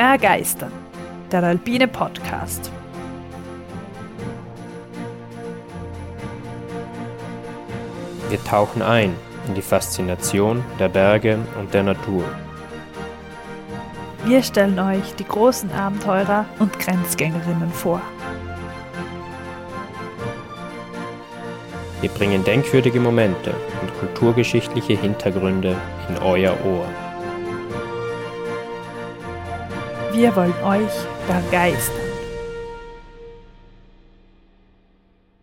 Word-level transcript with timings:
Bergeistern, 0.00 0.72
der 1.30 1.42
alpine 1.42 1.86
Podcast. 1.86 2.72
Wir 8.30 8.42
tauchen 8.42 8.80
ein 8.80 9.14
in 9.46 9.54
die 9.54 9.60
Faszination 9.60 10.64
der 10.78 10.88
Berge 10.88 11.38
und 11.58 11.74
der 11.74 11.82
Natur. 11.82 12.24
Wir 14.24 14.42
stellen 14.42 14.78
euch 14.78 15.14
die 15.16 15.26
großen 15.26 15.70
Abenteurer 15.70 16.46
und 16.60 16.78
Grenzgängerinnen 16.78 17.70
vor. 17.70 18.00
Wir 22.00 22.08
bringen 22.08 22.42
denkwürdige 22.42 23.00
Momente 23.00 23.52
und 23.82 23.94
kulturgeschichtliche 24.00 24.94
Hintergründe 24.94 25.76
in 26.08 26.16
euer 26.22 26.56
Ohr. 26.64 26.86
Wir 30.20 30.36
wollen 30.36 30.52
euch 30.62 30.92
begeistern. 31.26 31.96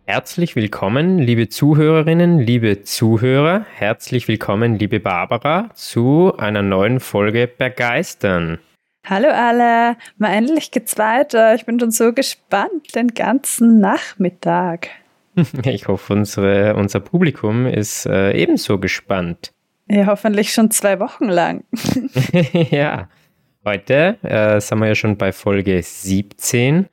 Herzlich 0.06 0.54
willkommen, 0.54 1.18
liebe 1.18 1.48
Zuhörerinnen, 1.48 2.38
liebe 2.38 2.82
Zuhörer. 2.82 3.66
Herzlich 3.74 4.28
willkommen, 4.28 4.78
liebe 4.78 5.00
Barbara, 5.00 5.70
zu 5.74 6.32
einer 6.38 6.62
neuen 6.62 7.00
Folge 7.00 7.48
Begeistern. 7.48 8.58
Hallo 9.04 9.26
alle, 9.30 9.96
mal 10.16 10.32
endlich 10.32 10.70
geht's 10.70 10.96
weiter. 10.96 11.56
Ich 11.56 11.66
bin 11.66 11.80
schon 11.80 11.90
so 11.90 12.12
gespannt 12.12 12.94
den 12.94 13.08
ganzen 13.08 13.80
Nachmittag. 13.80 14.90
Ich 15.64 15.88
hoffe, 15.88 16.12
unsere, 16.12 16.76
unser 16.76 17.00
Publikum 17.00 17.66
ist 17.66 18.06
äh, 18.06 18.30
ebenso 18.30 18.78
gespannt. 18.78 19.50
Ja, 19.88 20.06
hoffentlich 20.06 20.52
schon 20.52 20.70
zwei 20.70 21.00
Wochen 21.00 21.24
lang. 21.24 21.64
ja, 22.70 23.08
heute 23.64 24.18
äh, 24.22 24.60
sind 24.60 24.78
wir 24.78 24.88
ja 24.88 24.94
schon 24.94 25.16
bei 25.16 25.32
Folge 25.32 25.82
17 25.82 26.86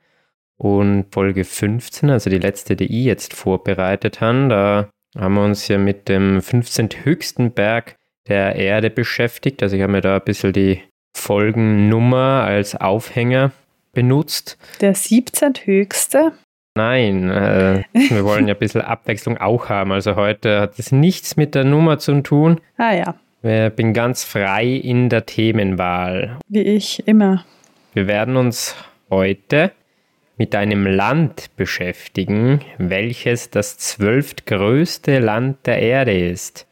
und 0.58 1.06
Folge 1.12 1.44
15, 1.44 2.10
also 2.10 2.30
die 2.30 2.38
letzte, 2.38 2.76
die 2.76 2.84
ich 2.84 3.04
jetzt 3.04 3.34
vorbereitet 3.34 4.20
habe. 4.20 4.48
Da 4.48 4.90
haben 5.18 5.34
wir 5.34 5.44
uns 5.44 5.68
ja 5.68 5.78
mit 5.78 6.08
dem 6.08 6.40
15. 6.40 6.88
höchsten 7.04 7.52
Berg 7.52 7.96
der 8.28 8.56
Erde 8.56 8.90
beschäftigt. 8.90 9.62
Also 9.62 9.76
ich 9.76 9.82
habe 9.82 9.92
mir 9.92 10.00
da 10.00 10.16
ein 10.16 10.24
bisschen 10.24 10.52
die 10.52 10.82
Folgennummer 11.16 12.44
als 12.44 12.74
Aufhänger 12.76 13.52
benutzt. 13.92 14.58
Der 14.80 14.94
17. 14.94 15.54
höchste? 15.64 16.32
Nein, 16.74 17.30
äh, 17.30 17.84
wir 17.94 18.24
wollen 18.24 18.46
ja 18.48 18.54
ein 18.54 18.58
bisschen 18.58 18.80
Abwechslung 18.82 19.38
auch 19.38 19.70
haben. 19.70 19.92
Also 19.92 20.16
heute 20.16 20.60
hat 20.60 20.78
es 20.78 20.92
nichts 20.92 21.36
mit 21.36 21.54
der 21.54 21.64
Nummer 21.64 21.98
zu 21.98 22.20
tun. 22.20 22.60
Ah 22.76 22.94
ja. 22.94 23.14
Ich 23.48 23.72
bin 23.74 23.92
ganz 23.92 24.24
frei 24.24 24.66
in 24.66 25.08
der 25.08 25.24
Themenwahl. 25.24 26.40
Wie 26.48 26.62
ich 26.62 27.06
immer. 27.06 27.44
Wir 27.92 28.08
werden 28.08 28.36
uns 28.36 28.74
heute 29.08 29.70
mit 30.36 30.56
einem 30.56 30.84
Land 30.84 31.54
beschäftigen, 31.56 32.62
welches 32.78 33.50
das 33.50 33.78
zwölftgrößte 33.78 35.20
Land 35.20 35.64
der 35.64 35.78
Erde 35.78 36.18
ist. 36.18 36.66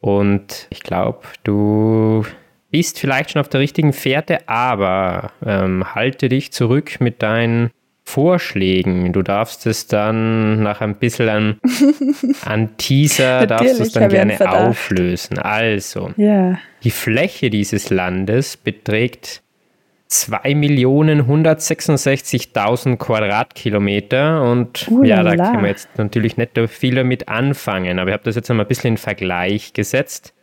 Und 0.00 0.68
ich 0.70 0.82
glaube, 0.82 1.20
du 1.44 2.24
bist 2.70 2.98
vielleicht 2.98 3.32
schon 3.32 3.40
auf 3.40 3.50
der 3.50 3.60
richtigen 3.60 3.92
Fährte, 3.92 4.48
aber 4.48 5.32
ähm, 5.44 5.94
halte 5.94 6.30
dich 6.30 6.50
zurück 6.50 6.98
mit 7.00 7.22
deinen 7.22 7.72
Vorschlägen. 8.10 9.12
Du 9.12 9.22
darfst 9.22 9.66
es 9.66 9.86
dann 9.86 10.62
nach 10.62 10.80
ein 10.80 10.96
bisschen 10.96 11.28
an, 11.28 11.60
an 12.44 12.76
Teaser, 12.76 13.46
darfst 13.46 13.78
du 13.78 13.84
es 13.84 13.92
dann 13.92 14.08
gerne 14.08 14.40
auflösen. 14.50 15.38
Also, 15.38 16.10
yeah. 16.18 16.58
die 16.82 16.90
Fläche 16.90 17.50
dieses 17.50 17.90
Landes 17.90 18.56
beträgt 18.56 19.42
2.166.000 20.10 22.96
Quadratkilometer 22.96 24.42
und 24.42 24.88
uh, 24.90 25.04
ja, 25.04 25.22
da 25.22 25.36
können 25.36 25.62
wir 25.62 25.68
jetzt 25.68 25.96
natürlich 25.96 26.36
nicht 26.36 26.58
viel 26.68 26.96
damit 26.96 27.28
anfangen, 27.28 28.00
aber 28.00 28.10
ich 28.10 28.14
habe 28.14 28.24
das 28.24 28.34
jetzt 28.34 28.50
einmal 28.50 28.66
ein 28.66 28.68
bisschen 28.68 28.94
in 28.94 28.96
Vergleich 28.96 29.72
gesetzt. 29.72 30.34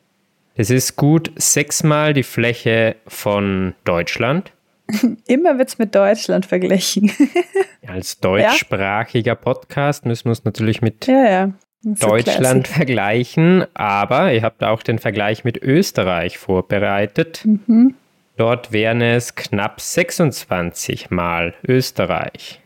Es 0.56 0.70
ist 0.70 0.96
gut 0.96 1.34
sechsmal 1.36 2.14
die 2.14 2.24
Fläche 2.24 2.96
von 3.08 3.74
Deutschland. 3.84 4.54
Immer 5.28 5.58
wird 5.58 5.70
es 5.70 5.78
mit 5.78 5.96
Deutschland 5.96 6.46
verglichen. 6.46 7.12
Als 7.88 8.20
deutschsprachiger 8.20 9.36
Podcast 9.36 10.06
müssen 10.06 10.26
wir 10.26 10.32
es 10.32 10.44
natürlich 10.44 10.82
mit 10.82 11.08
ja, 11.08 11.30
ja. 11.30 11.52
Deutschland 11.84 12.66
classic. 12.66 12.68
vergleichen, 12.68 13.66
aber 13.74 14.34
ihr 14.34 14.42
habt 14.42 14.64
auch 14.64 14.84
den 14.84 15.00
Vergleich 15.00 15.44
mit 15.44 15.62
Österreich 15.62 16.38
vorbereitet. 16.38 17.46
Mhm. 17.46 17.96
Dort 18.36 18.72
wären 18.72 19.02
es 19.02 19.36
knapp 19.36 19.82
26 19.82 21.10
Mal 21.10 21.54
Österreich. 21.68 22.62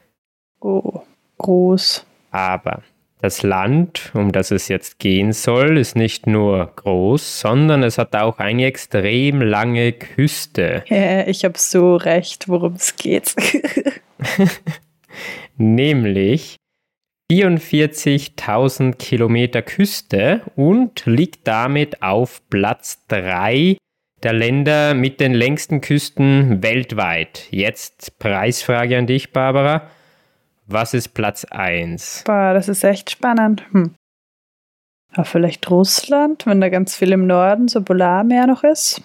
Oh, 0.59 1.01
groß. 1.37 2.05
Aber 2.31 2.81
das 3.21 3.43
Land, 3.43 4.11
um 4.15 4.31
das 4.31 4.51
es 4.51 4.67
jetzt 4.67 4.97
gehen 4.97 5.31
soll, 5.31 5.77
ist 5.77 5.95
nicht 5.95 6.25
nur 6.25 6.71
groß, 6.75 7.41
sondern 7.41 7.83
es 7.83 7.97
hat 7.97 8.15
auch 8.15 8.39
eine 8.39 8.65
extrem 8.65 9.41
lange 9.41 9.91
Küste. 9.93 10.83
Ja, 10.91 11.27
ich 11.27 11.45
habe 11.45 11.57
so 11.57 11.95
recht, 11.95 12.47
worum 12.49 12.73
es 12.73 12.95
geht. 12.95 13.35
Nämlich 15.57 16.57
44.000 17.31 18.95
Kilometer 18.97 19.61
Küste 19.61 20.41
und 20.55 21.05
liegt 21.05 21.47
damit 21.47 22.01
auf 22.01 22.41
Platz 22.49 23.05
3 23.07 23.77
der 24.23 24.33
Länder 24.33 24.93
mit 24.93 25.19
den 25.19 25.33
längsten 25.33 25.81
Küsten 25.81 26.61
weltweit. 26.61 27.47
Jetzt 27.51 28.19
Preisfrage 28.19 28.97
an 28.97 29.07
dich, 29.07 29.31
Barbara. 29.31 29.89
Was 30.71 30.93
ist 30.93 31.09
Platz 31.09 31.45
1? 31.45 32.23
Boah, 32.25 32.53
das 32.53 32.69
ist 32.69 32.83
echt 32.83 33.11
spannend. 33.11 33.63
Hm. 33.71 33.93
Aber 35.13 35.25
vielleicht 35.25 35.69
Russland, 35.69 36.45
wenn 36.45 36.61
da 36.61 36.69
ganz 36.69 36.95
viel 36.95 37.11
im 37.11 37.27
Norden 37.27 37.67
so 37.67 37.81
Polarmeer 37.81 38.47
noch 38.47 38.63
ist. 38.63 39.01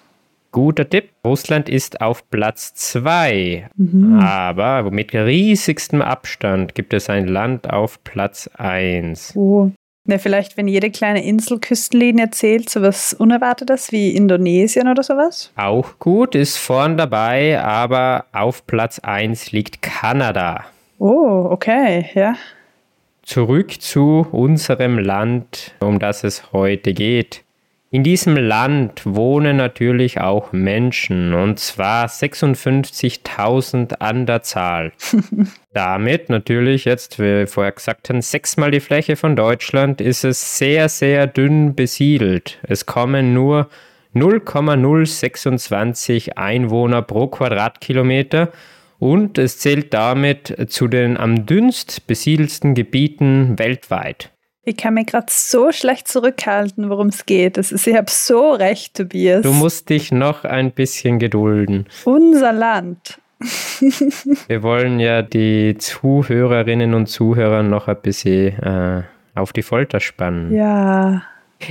Guter 0.52 0.88
Tipp. 0.88 1.10
Russland 1.24 1.68
ist 1.68 2.00
auf 2.00 2.30
Platz 2.30 2.72
2. 2.74 3.68
Mhm. 3.76 4.20
Aber 4.20 4.90
mit 4.90 5.12
riesigstem 5.12 6.00
Abstand 6.00 6.74
gibt 6.74 6.94
es 6.94 7.10
ein 7.10 7.26
Land 7.26 7.68
auf 7.68 8.02
Platz 8.04 8.48
1. 8.56 9.34
Oh. 9.36 9.70
Ne, 10.08 10.20
vielleicht, 10.20 10.56
wenn 10.56 10.68
jede 10.68 10.90
kleine 10.90 11.24
Inselküstenlinie 11.24 12.30
zählt, 12.30 12.70
so 12.70 12.80
was 12.80 13.12
Unerwartetes 13.12 13.90
wie 13.90 14.14
Indonesien 14.14 14.86
oder 14.86 15.02
sowas? 15.02 15.52
Auch 15.56 15.98
gut, 15.98 16.36
ist 16.36 16.58
vorn 16.58 16.96
dabei, 16.96 17.60
aber 17.60 18.26
auf 18.32 18.66
Platz 18.68 19.00
1 19.00 19.50
liegt 19.50 19.82
Kanada. 19.82 20.64
Oh, 20.98 21.48
okay, 21.50 22.06
ja. 22.14 22.36
Zurück 23.22 23.80
zu 23.80 24.26
unserem 24.30 24.98
Land, 24.98 25.74
um 25.80 25.98
das 25.98 26.22
es 26.24 26.52
heute 26.52 26.94
geht. 26.94 27.42
In 27.90 28.02
diesem 28.02 28.36
Land 28.36 29.02
wohnen 29.04 29.56
natürlich 29.56 30.20
auch 30.20 30.52
Menschen, 30.52 31.34
und 31.34 31.58
zwar 31.58 32.06
56.000 32.06 34.00
an 34.00 34.26
der 34.26 34.42
Zahl. 34.42 34.92
Damit 35.72 36.30
natürlich 36.30 36.84
jetzt, 36.84 37.18
wie 37.18 37.24
wir 37.24 37.46
vorher 37.46 37.72
gesagt 37.72 38.08
haben, 38.08 38.22
sechsmal 38.22 38.70
die 38.70 38.80
Fläche 38.80 39.16
von 39.16 39.36
Deutschland, 39.36 40.00
ist 40.00 40.24
es 40.24 40.58
sehr, 40.58 40.88
sehr 40.88 41.26
dünn 41.26 41.74
besiedelt. 41.74 42.58
Es 42.62 42.86
kommen 42.86 43.34
nur 43.34 43.68
0,026 44.14 46.38
Einwohner 46.38 47.02
pro 47.02 47.26
Quadratkilometer 47.28 48.50
und 48.98 49.38
es 49.38 49.58
zählt 49.58 49.92
damit 49.94 50.56
zu 50.68 50.88
den 50.88 51.16
am 51.16 51.46
dünnst 51.46 52.06
besiedelsten 52.06 52.74
Gebieten 52.74 53.58
weltweit. 53.58 54.30
Ich 54.68 54.76
kann 54.76 54.94
mich 54.94 55.06
gerade 55.06 55.26
so 55.30 55.70
schlecht 55.70 56.08
zurückhalten, 56.08 56.90
worum 56.90 57.06
es 57.06 57.24
geht. 57.24 57.56
Das 57.56 57.70
ist, 57.70 57.86
ich 57.86 57.96
habe 57.96 58.10
so 58.10 58.50
recht, 58.50 58.96
Tobias. 58.96 59.42
Du 59.42 59.52
musst 59.52 59.88
dich 59.90 60.10
noch 60.10 60.42
ein 60.44 60.72
bisschen 60.72 61.20
gedulden. 61.20 61.86
Unser 62.04 62.52
Land. 62.52 63.20
Wir 64.48 64.62
wollen 64.64 64.98
ja 64.98 65.22
die 65.22 65.76
Zuhörerinnen 65.78 66.94
und 66.94 67.06
Zuhörer 67.06 67.62
noch 67.62 67.86
ein 67.86 68.00
bisschen 68.02 68.58
äh, 68.60 69.02
auf 69.36 69.52
die 69.52 69.62
Folter 69.62 70.00
spannen. 70.00 70.52
Ja. 70.52 71.22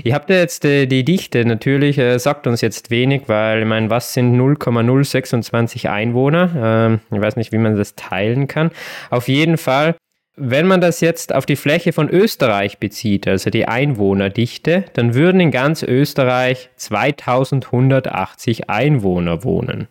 Ihr 0.03 0.13
habt 0.13 0.29
ja 0.29 0.37
jetzt 0.37 0.65
äh, 0.65 0.87
die 0.87 1.05
Dichte, 1.05 1.45
natürlich 1.45 1.97
äh, 1.97 2.17
sagt 2.17 2.47
uns 2.47 2.61
jetzt 2.61 2.89
wenig, 2.91 3.23
weil 3.27 3.61
ich 3.61 3.67
meine, 3.67 3.89
was 3.89 4.13
sind 4.13 4.35
0,026 4.35 5.89
Einwohner? 5.89 6.49
Ähm, 6.55 6.99
ich 7.11 7.21
weiß 7.21 7.35
nicht, 7.35 7.51
wie 7.51 7.57
man 7.57 7.75
das 7.75 7.95
teilen 7.95 8.47
kann. 8.47 8.71
Auf 9.09 9.27
jeden 9.27 9.57
Fall, 9.57 9.95
wenn 10.35 10.67
man 10.67 10.81
das 10.81 11.01
jetzt 11.01 11.33
auf 11.33 11.45
die 11.45 11.55
Fläche 11.55 11.93
von 11.93 12.09
Österreich 12.09 12.79
bezieht, 12.79 13.27
also 13.27 13.49
die 13.49 13.67
Einwohnerdichte, 13.67 14.85
dann 14.93 15.13
würden 15.13 15.39
in 15.39 15.51
ganz 15.51 15.83
Österreich 15.83 16.69
2180 16.75 18.69
Einwohner 18.69 19.43
wohnen. 19.43 19.87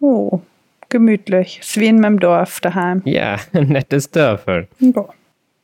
Oh, 0.00 0.40
gemütlich. 0.88 1.60
Ist 1.60 1.78
wie 1.78 1.86
in 1.86 2.00
meinem 2.00 2.20
Dorf 2.20 2.60
daheim. 2.60 3.00
Ja, 3.04 3.36
ein 3.52 3.68
nettes 3.72 4.10
Dörfel. 4.10 4.68
Ja, 4.80 5.08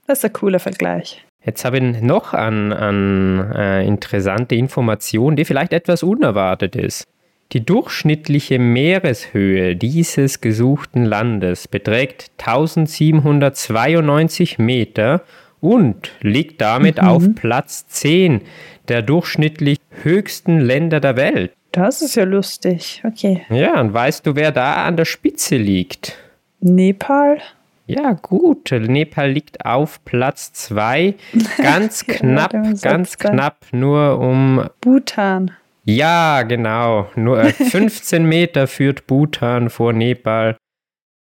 das 0.06 0.18
ist 0.18 0.24
ein 0.24 0.32
cooler 0.32 0.60
Vergleich. 0.60 1.25
Jetzt 1.46 1.64
habe 1.64 1.78
ich 1.78 2.00
noch 2.02 2.34
an, 2.34 2.72
an 2.72 3.52
äh, 3.54 3.87
interessante 3.87 4.56
Informationen, 4.56 5.37
die 5.37 5.44
vielleicht 5.44 5.72
etwas 5.72 6.02
unerwartet 6.02 6.75
ist. 6.76 7.04
Die 7.52 7.64
durchschnittliche 7.64 8.58
Meereshöhe 8.58 9.76
dieses 9.76 10.40
gesuchten 10.40 11.04
Landes 11.04 11.69
beträgt 11.69 12.32
1792 12.38 14.58
Meter 14.58 15.22
und 15.60 16.10
liegt 16.20 16.60
damit 16.60 17.00
Mhm. 17.00 17.08
auf 17.08 17.25
Platz 17.37 17.87
10 17.87 18.40
der 18.88 19.02
durchschnittlich 19.02 19.78
höchsten 20.02 20.60
Länder 20.60 21.00
der 21.00 21.16
Welt. 21.16 21.52
Das 21.72 22.02
ist 22.02 22.14
ja 22.16 22.25
lustig. 22.25 23.02
Okay. 23.04 23.42
Ja, 23.50 23.81
und 23.81 23.92
weißt 23.92 24.26
du, 24.26 24.34
wer 24.37 24.52
da 24.52 24.84
an 24.84 24.96
der 24.96 25.04
Spitze 25.04 25.56
liegt? 25.56 26.16
Nepal? 26.60 27.38
Ja, 27.86 28.12
gut. 28.14 28.72
Nepal 28.72 29.30
liegt 29.30 29.64
auf 29.64 30.04
Platz 30.04 30.52
2. 30.52 31.14
Ganz 31.62 32.04
knapp, 32.06 32.52
ganz 32.82 33.16
knapp 33.16 33.58
nur 33.72 34.18
um. 34.18 34.68
Bhutan. 34.80 35.52
Ja, 35.84 36.42
genau. 36.42 37.08
Nur 37.14 37.38
äh, 37.40 37.52
15 37.52 38.24
Meter 38.24 38.66
führt 38.66 39.06
Bhutan 39.06 39.70
vor 39.70 39.92
Nepal. 39.92 40.56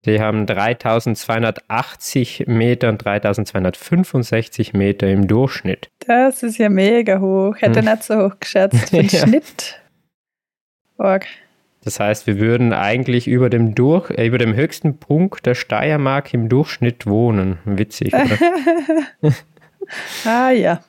Die 0.06 0.20
haben 0.20 0.46
3280 0.46 2.44
Meter 2.46 2.88
und 2.88 3.04
3265 3.04 4.72
Meter 4.72 5.08
im 5.08 5.26
Durchschnitt. 5.28 5.90
Das 6.06 6.42
ist 6.42 6.58
ja 6.58 6.68
mega 6.68 7.20
hoch. 7.20 7.54
Hätte 7.58 7.80
Hm. 7.80 7.86
nicht 7.86 8.02
so 8.04 8.16
hoch 8.16 8.36
geschätzt. 8.40 8.92
Den 8.92 9.06
Ja. 9.10 9.26
Schnitt. 9.26 9.80
Org. 10.98 11.26
Das 11.82 11.98
heißt, 11.98 12.26
wir 12.26 12.38
würden 12.38 12.72
eigentlich 12.72 13.26
über 13.26 13.48
dem, 13.48 13.74
Durch, 13.74 14.10
äh, 14.10 14.26
über 14.26 14.38
dem 14.38 14.54
höchsten 14.54 14.98
Punkt 14.98 15.46
der 15.46 15.54
Steiermark 15.54 16.34
im 16.34 16.48
Durchschnitt 16.48 17.06
wohnen. 17.06 17.58
Witzig, 17.64 18.12
oder? 18.12 18.38
ah 20.24 20.50
ja. 20.50 20.80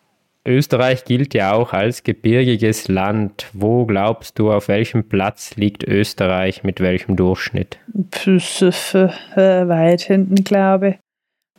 Österreich 0.46 1.06
gilt 1.06 1.34
ja 1.34 1.54
auch 1.54 1.72
als 1.72 2.04
gebirgiges 2.04 2.88
Land. 2.88 3.48
Wo 3.54 3.86
glaubst 3.86 4.40
du, 4.40 4.52
auf 4.52 4.68
welchem 4.68 5.08
Platz 5.08 5.56
liegt 5.56 5.84
Österreich 5.84 6.64
mit 6.64 6.80
welchem 6.80 7.16
Durchschnitt? 7.16 7.78
Pf, 8.12 8.96
äh, 8.96 9.68
weit 9.68 10.02
hinten, 10.02 10.44
glaube 10.44 10.90
ich. 10.90 10.96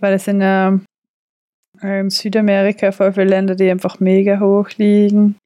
Weil 0.01 0.15
es 0.15 0.25
sind 0.25 0.41
ja 0.41 0.81
in 1.81 2.11
Südamerika 2.11 2.93
voll 2.93 3.13
viele 3.13 3.27
Länder, 3.27 3.55
die 3.55 3.71
einfach 3.71 4.01
mega 4.01 4.41
hoch 4.41 4.69
liegen. 4.77 5.37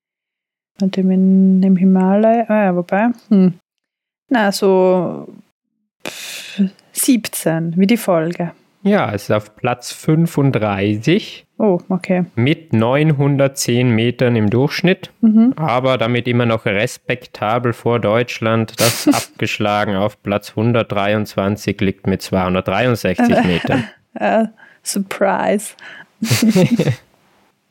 Und 0.81 0.97
im, 0.99 1.11
in, 1.11 1.63
im 1.63 1.77
Himalaya, 1.77 2.45
ah 2.49 2.65
ja, 2.65 2.77
wobei, 2.77 3.09
hm. 3.29 3.55
Na, 4.29 4.51
so 4.53 5.29
pf, 6.07 6.61
17, 6.93 7.75
wie 7.77 7.87
die 7.87 7.97
Folge. 7.97 8.53
Ja, 8.83 9.13
es 9.13 9.25
ist 9.25 9.31
auf 9.33 9.57
Platz 9.57 9.93
35 9.93 11.45
Oh, 11.59 11.81
okay. 11.89 12.27
mit 12.37 12.73
910 12.73 13.91
Metern 13.91 14.37
im 14.37 14.49
Durchschnitt, 14.51 15.11
Mhm. 15.23 15.55
aber 15.57 15.97
damit 15.99 16.29
immer 16.29 16.47
noch 16.47 16.67
respektabel 16.67 17.73
vor 17.73 17.99
Deutschland, 17.99 18.79
das 18.79 19.09
abgeschlagen 19.13 19.97
auf 19.97 20.23
Platz 20.23 20.51
123 20.51 21.81
liegt 21.81 22.07
mit 22.07 22.23
263 22.23 23.45
Metern. 23.45 23.85
Äh, 24.19 24.47
Surprise. 24.83 25.75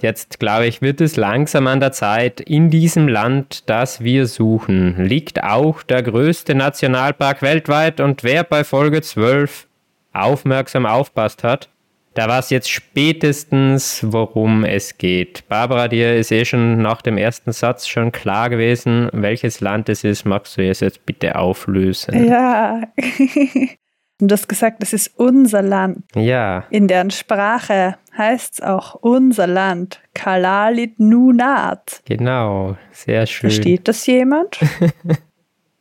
Jetzt 0.02 0.40
glaube 0.40 0.68
ich, 0.68 0.82
wird 0.82 1.00
es 1.00 1.16
langsam 1.16 1.68
an 1.68 1.80
der 1.80 1.92
Zeit. 1.92 2.42
In 2.42 2.70
diesem 2.70 3.08
Land, 3.08 3.70
das 3.70 4.04
wir 4.04 4.28
suchen, 4.28 5.06
liegt 5.06 5.44
auch 5.44 5.84
der 5.84 6.04
größte 6.04 6.54
Nationalpark 6.54 7.42
weltweit 7.42 8.00
und 8.02 8.24
wer 8.24 8.44
bei 8.44 8.64
Folge 8.64 9.02
12 9.02 9.68
aufmerksam 10.12 10.86
aufpasst 10.86 11.44
hat, 11.44 11.70
da 12.16 12.30
weiß 12.30 12.50
jetzt 12.50 12.70
spätestens, 12.70 14.00
worum 14.08 14.64
es 14.64 14.98
geht. 14.98 15.44
Barbara, 15.50 15.90
dir 15.90 16.16
ist 16.16 16.32
eh 16.32 16.46
schon 16.46 16.82
nach 16.82 17.02
dem 17.02 17.18
ersten 17.18 17.52
Satz 17.52 17.88
schon 17.88 18.14
klar 18.14 18.50
gewesen, 18.50 19.10
welches 19.12 19.60
Land 19.60 19.90
es 19.90 20.06
ist. 20.06 20.24
Magst 20.26 20.58
du 20.58 20.66
es 20.66 20.80
jetzt 20.80 21.06
bitte 21.06 21.36
auflösen? 21.36 22.28
Ja. 22.28 22.82
Du 24.20 24.32
hast 24.32 24.48
gesagt, 24.48 24.82
das 24.82 24.94
ist 24.94 25.12
unser 25.18 25.62
Land. 25.62 26.06
Ja, 26.16 26.64
In 26.70 26.88
deren 26.88 27.12
Sprache 27.12 27.98
heißt 28.18 28.56
es 28.56 28.62
auch 28.62 28.96
unser 28.96 29.48
Land. 29.48 30.02
Kalalit 30.14 31.00
Nunat. 31.00 32.02
genau. 32.06 32.78
Sehr 32.92 33.26
schön. 33.26 33.50
Versteht 33.50 33.88
das 33.88 34.06
jemand? 34.06 34.60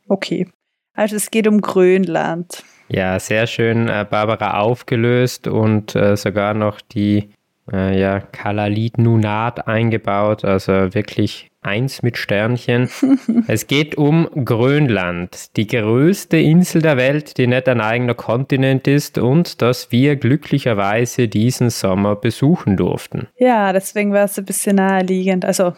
Okay. 0.07 0.47
Also 0.93 1.15
es 1.15 1.31
geht 1.31 1.47
um 1.47 1.61
Grönland. 1.61 2.63
Ja, 2.89 3.19
sehr 3.19 3.47
schön, 3.47 3.89
äh, 3.89 4.05
Barbara 4.07 4.59
aufgelöst 4.59 5.47
und 5.47 5.95
äh, 5.95 6.15
sogar 6.15 6.53
noch 6.53 6.79
die 6.79 7.31
äh, 7.71 7.99
ja, 7.99 8.19
Kalalit 8.19 8.97
Nunat 8.97 9.67
eingebaut, 9.67 10.45
also 10.45 10.93
wirklich 10.93 11.51
eins 11.61 12.03
mit 12.03 12.17
Sternchen. 12.17 12.89
es 13.47 13.67
geht 13.67 13.95
um 13.95 14.29
Grönland, 14.45 15.55
die 15.57 15.67
größte 15.67 16.37
Insel 16.37 16.81
der 16.81 16.97
Welt, 16.97 17.37
die 17.37 17.47
nicht 17.47 17.67
ein 17.67 17.81
eigener 17.81 18.13
Kontinent 18.13 18.87
ist 18.87 19.17
und 19.17 19.61
das 19.61 19.91
wir 19.91 20.15
glücklicherweise 20.15 21.27
diesen 21.27 21.69
Sommer 21.69 22.15
besuchen 22.15 22.77
durften. 22.77 23.27
Ja, 23.37 23.73
deswegen 23.73 24.13
war 24.13 24.25
es 24.25 24.37
ein 24.37 24.45
bisschen 24.45 24.75
naheliegend. 24.75 25.43
Also, 25.43 25.73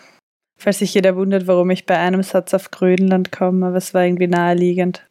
falls 0.57 0.80
sich 0.80 0.94
jeder 0.94 1.16
wundert, 1.16 1.48
warum 1.48 1.69
ich 1.69 1.86
bei 1.86 1.98
einem 1.98 2.24
Satz 2.24 2.54
auf 2.54 2.72
Grönland 2.72 3.31
komme, 3.31 3.68
aber 3.68 3.78
es 3.78 3.94
war 3.94 4.04
irgendwie 4.04 4.28
naheliegend. 4.28 5.07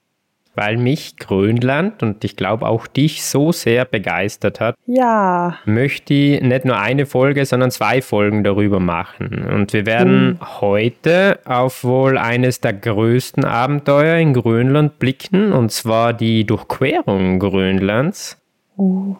Weil 0.57 0.79
mich 0.79 1.19
Grönland 1.19 2.03
und 2.03 2.25
ich 2.25 2.35
glaube 2.35 2.67
auch 2.67 2.87
dich 2.87 3.25
so 3.25 3.53
sehr 3.53 3.85
begeistert 3.85 4.59
hat, 4.59 4.75
Ja. 4.87 5.59
möchte 5.67 6.15
ich 6.15 6.41
nicht 6.41 6.65
nur 6.65 6.79
eine 6.79 7.07
Folge, 7.07 7.45
sondern 7.45 7.71
zwei 7.71 8.03
Folgen 8.03 8.43
darüber 8.43 8.81
machen. 8.81 9.47
Und 9.53 9.73
wir 9.73 9.87
werden 9.87 10.41
heute 10.61 11.39
auf 11.45 11.85
wohl 11.85 12.19
eines 12.19 12.61
der 12.61 12.73
größten 12.73 13.45
Abenteuer 13.45 14.17
in 14.17 14.33
Grönland 14.33 14.99
blicken, 14.99 15.53
und 15.53 15.71
zwar 15.73 16.13
die 16.13 16.45
Durchquerung 16.45 17.39
Grönlands. 17.39 18.39
Oh. 18.77 19.17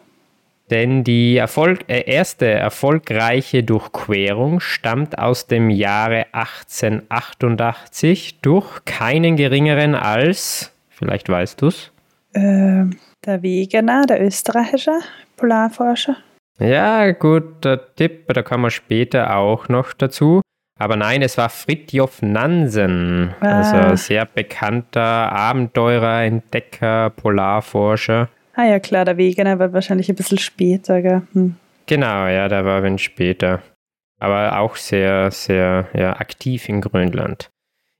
Denn 0.69 1.03
die 1.05 1.37
Erfolg 1.37 1.85
äh, 1.87 2.01
erste 2.11 2.45
erfolgreiche 2.47 3.63
Durchquerung 3.63 4.59
stammt 4.59 5.17
aus 5.17 5.47
dem 5.47 5.69
Jahre 5.69 6.25
1888 6.33 8.39
durch 8.41 8.83
keinen 8.85 9.37
geringeren 9.37 9.95
als, 9.95 10.73
vielleicht 10.97 11.29
weißt 11.29 11.61
du's, 11.61 11.91
Ähm, 12.33 12.97
der 13.25 13.41
Wegener, 13.41 14.05
der 14.05 14.21
österreichische 14.23 14.91
Polarforscher. 15.37 16.17
Ja, 16.59 17.11
guter 17.11 17.95
Tipp, 17.95 18.27
da 18.33 18.41
kommen 18.41 18.63
wir 18.63 18.71
später 18.71 19.35
auch 19.35 19.69
noch 19.69 19.93
dazu. 19.93 20.41
Aber 20.79 20.95
nein, 20.95 21.21
es 21.23 21.37
war 21.37 21.49
Fridtjof 21.49 22.21
Nansen, 22.21 23.33
Ah. 23.41 23.57
also 23.61 23.95
sehr 23.95 24.25
bekannter 24.25 25.01
Abenteurer, 25.31 26.23
Entdecker, 26.23 27.09
Polarforscher. 27.11 28.29
Ah 28.55 28.65
ja, 28.65 28.79
klar, 28.79 29.05
der 29.05 29.17
Wegener 29.17 29.57
war 29.59 29.73
wahrscheinlich 29.73 30.09
ein 30.09 30.15
bisschen 30.15 30.37
später, 30.39 31.01
gell? 31.01 31.21
Hm. 31.33 31.55
Genau, 31.87 32.27
ja, 32.27 32.47
der 32.47 32.65
war 32.65 32.77
ein 32.77 32.83
wenig 32.83 33.03
später. 33.03 33.61
Aber 34.19 34.59
auch 34.59 34.75
sehr, 34.75 35.31
sehr 35.31 35.87
ja, 35.93 36.13
aktiv 36.19 36.67
in 36.69 36.81
Grönland. 36.81 37.49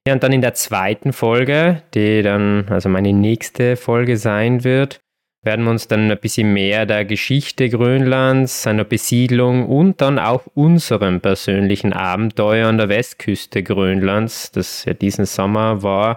Ja, 0.08 0.14
und 0.14 0.24
dann 0.24 0.32
in 0.32 0.40
der 0.40 0.54
zweiten 0.54 1.12
Folge, 1.12 1.82
die 1.94 2.22
dann 2.22 2.66
also 2.70 2.88
meine 2.88 3.12
nächste 3.12 3.76
Folge 3.76 4.16
sein 4.16 4.64
wird, 4.64 5.02
werden 5.44 5.66
wir 5.66 5.72
uns 5.72 5.90
dann 5.90 6.10
ein 6.10 6.18
bisschen 6.18 6.54
mehr 6.54 6.86
der 6.86 7.04
Geschichte 7.04 7.68
Grönlands, 7.68 8.64
seiner 8.64 8.86
Besiedlung 8.86 9.68
und 9.68 10.00
dann 10.00 10.18
auch 10.18 10.44
unserem 10.54 11.20
persönlichen 11.20 11.92
Abenteuer 11.92 12.70
an 12.70 12.78
der 12.78 12.88
Westküste 12.88 13.64
Grönlands, 13.64 14.50
das 14.54 14.86
ja 14.86 14.94
diesen 14.94 15.26
Sommer 15.26 15.84
war, 15.84 16.16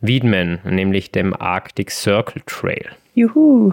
widmen, 0.00 0.58
nämlich 0.64 1.12
dem 1.12 1.32
Arctic 1.32 1.92
Circle 1.92 2.42
Trail. 2.44 2.86
Juhu. 3.14 3.72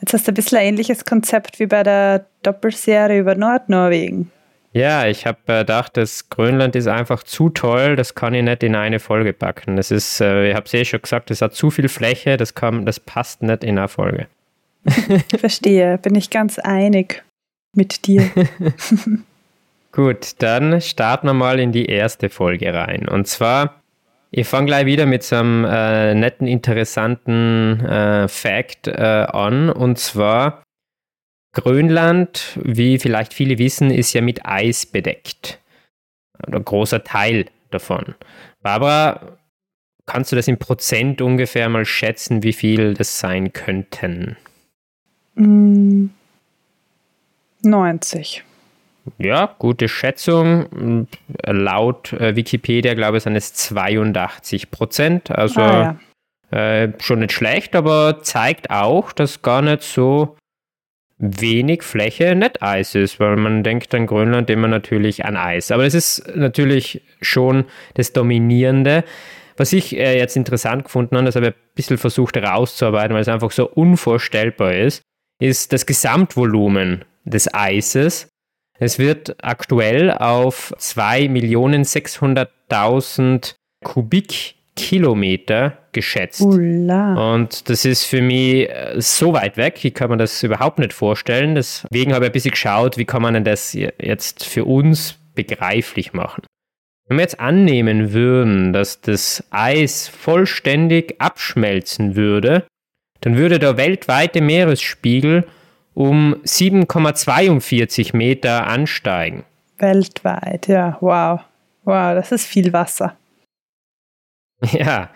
Jetzt 0.00 0.12
hast 0.12 0.26
du 0.26 0.32
ein 0.32 0.34
bisschen 0.34 0.58
ein 0.58 0.66
ähnliches 0.66 1.04
Konzept 1.04 1.60
wie 1.60 1.66
bei 1.66 1.84
der 1.84 2.26
Doppelserie 2.42 3.20
über 3.20 3.36
Nordnorwegen. 3.36 4.32
Ja, 4.74 5.06
ich 5.06 5.24
habe 5.24 5.38
äh, 5.46 5.58
gedacht, 5.60 5.96
das 5.96 6.30
Grönland 6.30 6.74
ist 6.74 6.88
einfach 6.88 7.22
zu 7.22 7.48
toll, 7.48 7.94
das 7.94 8.16
kann 8.16 8.34
ich 8.34 8.42
nicht 8.42 8.64
in 8.64 8.74
eine 8.74 8.98
Folge 8.98 9.32
packen. 9.32 9.76
Das 9.76 9.92
ist, 9.92 10.20
äh, 10.20 10.50
ich 10.50 10.56
habe 10.56 10.66
es 10.66 10.74
eh 10.74 10.84
schon 10.84 11.00
gesagt, 11.00 11.30
es 11.30 11.40
hat 11.42 11.54
zu 11.54 11.70
viel 11.70 11.88
Fläche, 11.88 12.36
das, 12.36 12.54
kann, 12.54 12.84
das 12.84 12.98
passt 12.98 13.42
nicht 13.42 13.62
in 13.62 13.78
eine 13.78 13.86
Folge. 13.86 14.26
Verstehe, 15.38 15.96
bin 15.98 16.16
ich 16.16 16.28
ganz 16.28 16.58
einig 16.58 17.22
mit 17.72 18.06
dir. 18.08 18.28
Gut, 19.92 20.42
dann 20.42 20.80
starten 20.80 21.28
wir 21.28 21.34
mal 21.34 21.60
in 21.60 21.70
die 21.70 21.86
erste 21.86 22.28
Folge 22.28 22.74
rein. 22.74 23.08
Und 23.08 23.28
zwar, 23.28 23.80
ich 24.32 24.48
fange 24.48 24.66
gleich 24.66 24.86
wieder 24.86 25.06
mit 25.06 25.22
so 25.22 25.36
einem 25.36 25.64
äh, 25.64 26.16
netten, 26.16 26.48
interessanten 26.48 27.78
äh, 27.78 28.26
Fact 28.26 28.88
äh, 28.88 28.92
an. 28.92 29.70
Und 29.70 30.00
zwar, 30.00 30.64
Grönland, 31.54 32.58
wie 32.62 32.98
vielleicht 32.98 33.32
viele 33.32 33.58
wissen, 33.58 33.90
ist 33.90 34.12
ja 34.12 34.20
mit 34.20 34.44
Eis 34.44 34.86
bedeckt. 34.86 35.60
Oder 36.46 36.58
ein 36.58 36.64
großer 36.64 37.04
Teil 37.04 37.46
davon. 37.70 38.14
Barbara, 38.62 39.38
kannst 40.06 40.32
du 40.32 40.36
das 40.36 40.48
in 40.48 40.58
Prozent 40.58 41.22
ungefähr 41.22 41.68
mal 41.68 41.84
schätzen, 41.84 42.42
wie 42.42 42.52
viel 42.52 42.94
das 42.94 43.18
sein 43.18 43.52
könnten? 43.52 44.36
Mm, 45.36 46.06
90. 47.62 48.44
ja, 49.18 49.54
gute 49.58 49.88
Schätzung. 49.88 51.06
Laut 51.42 52.12
äh, 52.12 52.36
Wikipedia, 52.36 52.94
glaube 52.94 53.18
ich, 53.18 53.22
sind 53.22 53.36
es 53.36 53.54
82 53.54 54.70
Prozent. 54.70 55.30
Also 55.30 55.60
ah, 55.60 55.98
ja. 56.50 56.58
äh, 56.58 56.92
schon 57.00 57.20
nicht 57.20 57.32
schlecht, 57.32 57.74
aber 57.74 58.22
zeigt 58.22 58.70
auch, 58.70 59.12
dass 59.12 59.42
gar 59.42 59.62
nicht 59.62 59.82
so 59.82 60.36
wenig 61.40 61.82
Fläche 61.82 62.34
nicht 62.34 62.62
Eis 62.62 62.94
ist, 62.94 63.20
weil 63.20 63.36
man 63.36 63.62
denkt 63.62 63.94
an 63.94 64.06
Grönland 64.06 64.50
immer 64.50 64.68
natürlich 64.68 65.24
an 65.24 65.36
Eis. 65.36 65.70
Aber 65.70 65.84
das 65.84 65.94
ist 65.94 66.24
natürlich 66.34 67.02
schon 67.20 67.64
das 67.94 68.12
Dominierende. 68.12 69.04
Was 69.56 69.72
ich 69.72 69.96
äh, 69.96 70.18
jetzt 70.18 70.36
interessant 70.36 70.84
gefunden 70.84 71.16
habe, 71.16 71.24
das 71.26 71.36
habe 71.36 71.46
ich 71.48 71.52
ein 71.52 71.74
bisschen 71.74 71.98
versucht 71.98 72.36
herauszuarbeiten, 72.36 73.14
weil 73.14 73.22
es 73.22 73.28
einfach 73.28 73.52
so 73.52 73.68
unvorstellbar 73.68 74.74
ist, 74.74 75.02
ist 75.40 75.72
das 75.72 75.86
Gesamtvolumen 75.86 77.04
des 77.24 77.52
Eises. 77.54 78.28
Es 78.78 78.98
wird 78.98 79.36
aktuell 79.42 80.10
auf 80.10 80.74
2.600.000 80.78 83.54
Kubikkilometer 84.74 85.78
geschätzt. 85.92 86.40
Ula. 86.40 87.34
Und 87.34 87.68
das 87.68 87.84
ist 87.84 88.04
für 88.04 88.20
mich 88.20 88.68
äh, 88.68 88.94
so 88.98 89.32
weit 89.32 89.56
weg, 89.56 89.84
ich 89.84 89.94
kann 89.94 90.10
mir 90.10 90.16
das 90.16 90.42
überhaupt 90.42 90.78
nicht 90.78 90.92
vorstellen. 90.92 91.54
Deswegen 91.54 92.12
habe 92.12 92.24
ich 92.24 92.30
ein 92.30 92.32
bisschen 92.32 92.50
geschaut, 92.50 92.98
wie 92.98 93.04
kann 93.04 93.22
man 93.22 93.34
denn 93.34 93.44
das 93.44 93.72
jetzt 93.72 94.44
für 94.44 94.64
uns 94.64 95.16
begreiflich 95.34 96.12
machen. 96.12 96.42
Wenn 97.06 97.18
wir 97.18 97.22
jetzt 97.22 97.40
annehmen 97.40 98.12
würden, 98.12 98.72
dass 98.72 99.00
das 99.00 99.44
Eis 99.50 100.08
vollständig 100.08 101.20
abschmelzen 101.20 102.16
würde, 102.16 102.64
dann 103.20 103.36
würde 103.36 103.58
der 103.58 103.76
weltweite 103.76 104.40
Meeresspiegel 104.40 105.46
um 105.92 106.34
7,42 106.44 108.16
Meter 108.16 108.66
ansteigen. 108.66 109.44
Weltweit, 109.78 110.66
ja, 110.66 110.96
wow. 111.00 111.40
Wow, 111.84 112.14
das 112.14 112.32
ist 112.32 112.46
viel 112.46 112.72
Wasser. 112.72 113.16
Ja, 114.72 115.10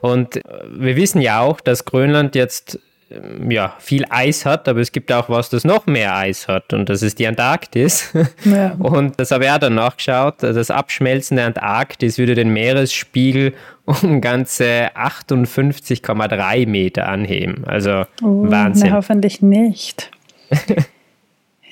und 0.00 0.40
wir 0.68 0.96
wissen 0.96 1.20
ja 1.20 1.40
auch, 1.40 1.60
dass 1.60 1.84
Grönland 1.84 2.34
jetzt 2.34 2.78
ähm, 3.12 3.50
ja, 3.50 3.74
viel 3.78 4.04
Eis 4.08 4.46
hat, 4.46 4.68
aber 4.68 4.80
es 4.80 4.92
gibt 4.92 5.12
auch 5.12 5.28
was, 5.28 5.50
das 5.50 5.64
noch 5.64 5.86
mehr 5.86 6.16
Eis 6.16 6.48
hat 6.48 6.72
und 6.72 6.88
das 6.88 7.02
ist 7.02 7.18
die 7.18 7.26
Antarktis. 7.26 8.12
Ja. 8.44 8.72
Und 8.78 9.20
das 9.20 9.30
habe 9.30 9.44
ich 9.44 9.50
auch 9.50 9.58
dann 9.58 9.74
nachgeschaut. 9.74 10.42
Das 10.42 10.70
Abschmelzen 10.70 11.36
der 11.36 11.46
Antarktis 11.46 12.18
würde 12.18 12.34
den 12.34 12.52
Meeresspiegel 12.52 13.54
um 13.84 14.20
ganze 14.20 14.90
58,3 14.96 16.66
Meter 16.66 17.08
anheben. 17.08 17.64
Also 17.66 18.04
oh, 18.22 18.50
Wahnsinn. 18.50 18.90
Na, 18.90 18.96
hoffentlich 18.96 19.42
nicht. 19.42 20.10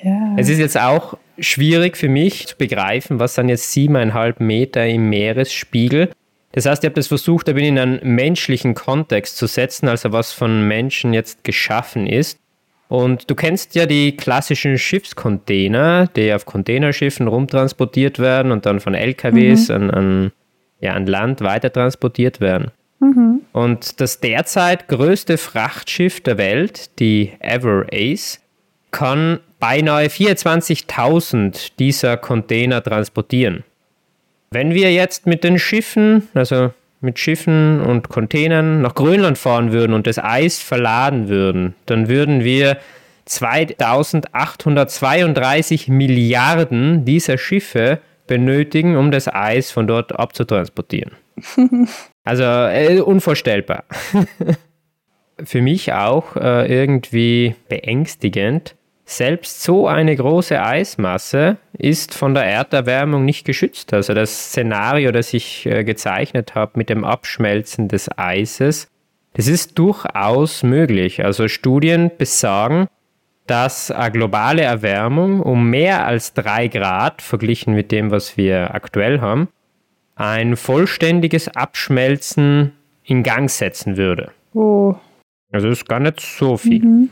ja. 0.01 0.35
Es 0.37 0.49
ist 0.49 0.59
jetzt 0.59 0.79
auch 0.79 1.17
schwierig 1.39 1.97
für 1.97 2.09
mich 2.09 2.47
zu 2.47 2.57
begreifen, 2.57 3.19
was 3.19 3.35
sind 3.35 3.49
jetzt 3.49 3.71
siebeneinhalb 3.71 4.39
Meter 4.39 4.85
im 4.85 5.09
Meeresspiegel. 5.09 6.11
Das 6.53 6.65
heißt, 6.65 6.83
ich 6.83 6.87
habe 6.87 6.95
das 6.95 7.07
versucht, 7.07 7.47
da 7.47 7.53
bin 7.53 7.63
in 7.63 7.79
einen 7.79 7.99
menschlichen 8.03 8.73
Kontext 8.73 9.37
zu 9.37 9.47
setzen, 9.47 9.87
also 9.87 10.11
was 10.11 10.33
von 10.33 10.67
Menschen 10.67 11.13
jetzt 11.13 11.43
geschaffen 11.43 12.07
ist. 12.07 12.39
Und 12.89 13.29
du 13.29 13.35
kennst 13.35 13.73
ja 13.75 13.85
die 13.85 14.17
klassischen 14.17 14.77
Schiffscontainer, 14.77 16.07
die 16.07 16.33
auf 16.33 16.45
Containerschiffen 16.45 17.27
rumtransportiert 17.27 18.19
werden 18.19 18.51
und 18.51 18.65
dann 18.65 18.81
von 18.81 18.93
LKWs 18.93 19.69
mhm. 19.69 19.75
an, 19.75 19.91
an, 19.91 20.31
ja, 20.81 20.93
an 20.93 21.05
Land 21.05 21.39
weiter 21.39 21.71
transportiert 21.71 22.41
werden. 22.41 22.71
Mhm. 22.99 23.41
Und 23.53 24.01
das 24.01 24.19
derzeit 24.19 24.89
größte 24.89 25.37
Frachtschiff 25.37 26.19
der 26.19 26.37
Welt, 26.37 26.99
die 26.99 27.31
Ever 27.39 27.85
Ace, 27.93 28.41
kann 28.91 29.39
beinahe 29.59 30.07
24.000 30.07 31.71
dieser 31.79 32.17
Container 32.17 32.83
transportieren. 32.83 33.63
Wenn 34.53 34.73
wir 34.73 34.91
jetzt 34.91 35.27
mit 35.27 35.45
den 35.45 35.57
Schiffen, 35.57 36.27
also 36.33 36.73
mit 36.99 37.19
Schiffen 37.19 37.79
und 37.79 38.09
Containern 38.09 38.81
nach 38.81 38.95
Grönland 38.95 39.37
fahren 39.37 39.71
würden 39.71 39.93
und 39.93 40.07
das 40.07 40.19
Eis 40.19 40.59
verladen 40.59 41.29
würden, 41.29 41.73
dann 41.85 42.09
würden 42.09 42.43
wir 42.43 42.77
2832 43.25 45.87
Milliarden 45.87 47.05
dieser 47.05 47.37
Schiffe 47.37 47.99
benötigen, 48.27 48.97
um 48.97 49.09
das 49.09 49.29
Eis 49.29 49.71
von 49.71 49.87
dort 49.87 50.19
abzutransportieren. 50.19 51.13
also 52.25 52.43
äh, 52.43 52.99
unvorstellbar. 52.99 53.85
Für 55.43 55.61
mich 55.61 55.93
auch 55.93 56.35
äh, 56.35 56.67
irgendwie 56.67 57.55
beängstigend, 57.69 58.75
selbst 59.11 59.63
so 59.63 59.87
eine 59.87 60.15
große 60.15 60.61
Eismasse 60.61 61.57
ist 61.73 62.13
von 62.13 62.33
der 62.33 62.45
Erderwärmung 62.45 63.25
nicht 63.25 63.45
geschützt. 63.45 63.93
Also 63.93 64.13
das 64.13 64.47
Szenario, 64.47 65.11
das 65.11 65.33
ich 65.33 65.65
äh, 65.65 65.83
gezeichnet 65.83 66.55
habe 66.55 66.73
mit 66.75 66.89
dem 66.89 67.03
Abschmelzen 67.03 67.87
des 67.87 68.09
Eises, 68.17 68.87
das 69.33 69.47
ist 69.47 69.77
durchaus 69.77 70.63
möglich. 70.63 71.23
Also 71.23 71.47
Studien 71.47 72.11
besagen, 72.17 72.87
dass 73.47 73.91
eine 73.91 74.11
globale 74.11 74.61
Erwärmung 74.61 75.41
um 75.41 75.69
mehr 75.69 76.05
als 76.05 76.33
drei 76.33 76.67
Grad 76.67 77.21
verglichen 77.21 77.73
mit 77.73 77.91
dem, 77.91 78.11
was 78.11 78.37
wir 78.37 78.73
aktuell 78.73 79.19
haben, 79.19 79.49
ein 80.15 80.55
vollständiges 80.55 81.47
Abschmelzen 81.49 82.73
in 83.03 83.23
Gang 83.23 83.49
setzen 83.49 83.97
würde. 83.97 84.31
Oh. 84.53 84.95
Also 85.51 85.67
das 85.69 85.79
ist 85.79 85.89
gar 85.89 85.99
nicht 85.99 86.19
so 86.21 86.57
viel. 86.57 86.83
Mhm. 86.83 87.09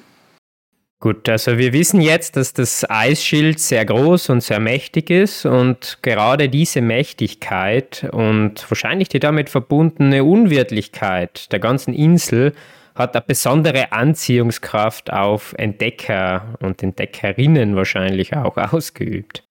Gut, 1.01 1.29
also 1.29 1.58
wir 1.58 1.72
wissen 1.72 2.01
jetzt, 2.01 2.36
dass 2.36 2.51
das 2.51 2.86
Eisschild 2.89 3.62
sehr 3.62 3.86
groß 3.86 4.32
und 4.32 4.44
sehr 4.44 4.60
mächtig 4.60 5.10
ist 5.10 5.46
und 5.46 6.00
gerade 6.01 6.50
diese 6.50 6.82
Mächtigkeit 6.82 8.10
und 8.12 8.70
wahrscheinlich 8.70 9.08
die 9.08 9.22
damit 9.22 9.50
verbundene 9.50 10.25
Unwirtlichkeit 10.25 11.53
der 11.53 11.60
ganzen 11.60 11.94
Insel 11.94 12.53
hat 12.96 13.15
eine 13.15 13.24
besondere 13.25 13.94
Anziehungskraft 13.94 15.13
auf 15.13 15.56
Entdecker 15.58 16.58
und 16.60 16.84
Entdeckerinnen 16.84 17.77
wahrscheinlich 17.77 18.36
auch 18.36 18.58
ausgeübt. 18.58 19.46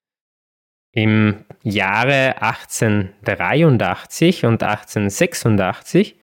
Im 0.92 1.46
Jahre 1.62 2.42
1883 2.42 4.44
und 4.44 4.62
1886 4.62 6.20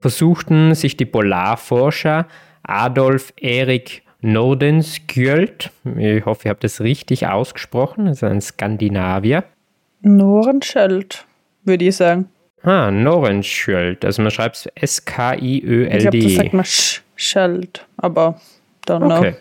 versuchten 0.00 0.74
sich 0.74 0.96
die 0.96 1.06
Polarforscher 1.06 2.26
Adolf 2.64 3.32
Erik 3.40 4.02
Nordenskjöld. 4.20 5.70
Ich 5.96 6.24
hoffe, 6.24 6.42
ich 6.44 6.48
habe 6.48 6.60
das 6.60 6.80
richtig 6.80 7.26
ausgesprochen. 7.26 8.06
Das 8.06 8.18
ist 8.18 8.24
ein 8.24 8.40
Skandinavier. 8.40 9.44
Nordenskjöld, 10.00 11.26
würde 11.64 11.84
ich 11.84 11.96
sagen. 11.96 12.28
Ah, 12.62 12.90
Nordenskjöld. 12.90 14.04
Also 14.04 14.22
man 14.22 14.30
schreibt 14.30 14.56
es 14.56 14.66
S-K-I-Ö-L-D. 14.74 15.96
Ich 15.96 16.02
glaube, 16.02 16.22
das 16.22 16.34
sagt 16.34 16.52
man 16.52 16.64
Scheld, 17.16 17.86
aber 17.96 18.40
don't 18.86 18.98
know. 18.98 19.18
Okay. 19.18 19.36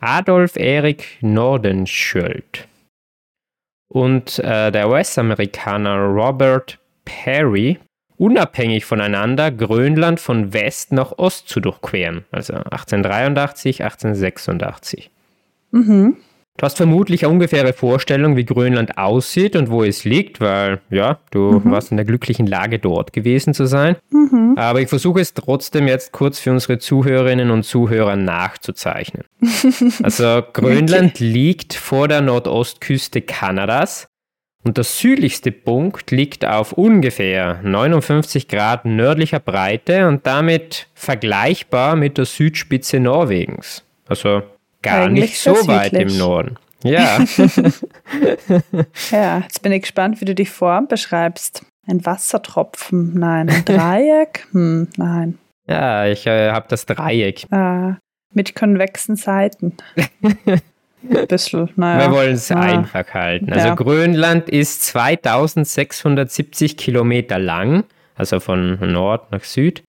Adolf 0.00 0.56
Erik 0.56 1.18
Nordenskjöld. 1.20 2.66
Und 3.92 4.38
äh, 4.38 4.70
der 4.70 4.88
US-Amerikaner 4.88 5.96
Robert 6.06 6.78
Perry 7.04 7.78
unabhängig 8.20 8.84
voneinander 8.84 9.50
Grönland 9.50 10.20
von 10.20 10.52
West 10.52 10.92
nach 10.92 11.12
Ost 11.16 11.48
zu 11.48 11.58
durchqueren. 11.58 12.24
Also 12.30 12.52
1883, 12.52 13.82
1886. 13.82 15.10
Mhm. 15.70 16.16
Du 16.58 16.66
hast 16.66 16.76
vermutlich 16.76 17.24
eine 17.24 17.32
ungefähre 17.32 17.72
Vorstellung, 17.72 18.36
wie 18.36 18.44
Grönland 18.44 18.98
aussieht 18.98 19.56
und 19.56 19.70
wo 19.70 19.82
es 19.82 20.04
liegt, 20.04 20.42
weil 20.42 20.82
ja, 20.90 21.18
du 21.30 21.62
mhm. 21.64 21.70
warst 21.70 21.90
in 21.90 21.96
der 21.96 22.04
glücklichen 22.04 22.46
Lage, 22.46 22.78
dort 22.78 23.14
gewesen 23.14 23.54
zu 23.54 23.64
sein. 23.64 23.96
Mhm. 24.10 24.56
Aber 24.58 24.82
ich 24.82 24.90
versuche 24.90 25.20
es 25.20 25.32
trotzdem 25.32 25.88
jetzt 25.88 26.12
kurz 26.12 26.38
für 26.38 26.50
unsere 26.50 26.78
Zuhörerinnen 26.78 27.50
und 27.50 27.62
Zuhörer 27.62 28.16
nachzuzeichnen. 28.16 29.24
also 30.02 30.42
Grönland 30.52 31.14
okay. 31.14 31.24
liegt 31.24 31.72
vor 31.72 32.06
der 32.06 32.20
Nordostküste 32.20 33.22
Kanadas 33.22 34.09
und 34.62 34.76
der 34.76 34.84
südlichste 34.84 35.52
Punkt 35.52 36.10
liegt 36.10 36.44
auf 36.44 36.72
ungefähr 36.72 37.60
59 37.62 38.48
Grad 38.48 38.84
nördlicher 38.84 39.40
Breite 39.40 40.06
und 40.06 40.26
damit 40.26 40.88
vergleichbar 40.94 41.96
mit 41.96 42.18
der 42.18 42.26
Südspitze 42.26 43.00
Norwegens. 43.00 43.84
Also 44.06 44.42
gar 44.82 45.04
Eigentlich 45.04 45.30
nicht 45.30 45.40
so 45.40 45.66
weit 45.66 45.92
im 45.92 46.16
Norden. 46.16 46.56
Ja. 46.82 47.22
ja, 49.10 49.40
jetzt 49.40 49.60
bin 49.62 49.72
ich 49.72 49.82
gespannt, 49.82 50.22
wie 50.22 50.24
du 50.24 50.34
die 50.34 50.46
Form 50.46 50.88
beschreibst. 50.88 51.62
Ein 51.86 52.06
Wassertropfen, 52.06 53.18
nein. 53.18 53.50
Ein 53.50 53.66
Dreieck, 53.66 54.46
hm, 54.52 54.88
nein. 54.96 55.36
Ja, 55.66 56.06
ich 56.06 56.26
äh, 56.26 56.52
habe 56.52 56.64
das 56.70 56.86
Dreieck. 56.86 57.44
Ah, 57.50 57.98
mit 58.32 58.54
konvexen 58.54 59.16
Seiten. 59.16 59.76
Ein 61.08 61.26
bisschen, 61.26 61.70
naja. 61.76 62.10
Wir 62.10 62.16
wollen 62.16 62.34
es 62.34 62.50
ah. 62.50 62.60
einfach 62.60 63.14
halten. 63.14 63.52
Also 63.52 63.68
ja. 63.68 63.74
Grönland 63.74 64.48
ist 64.48 64.84
2670 64.84 66.76
Kilometer 66.76 67.38
lang, 67.38 67.84
also 68.16 68.40
von 68.40 68.78
Nord 68.92 69.32
nach 69.32 69.44
Süd. 69.44 69.82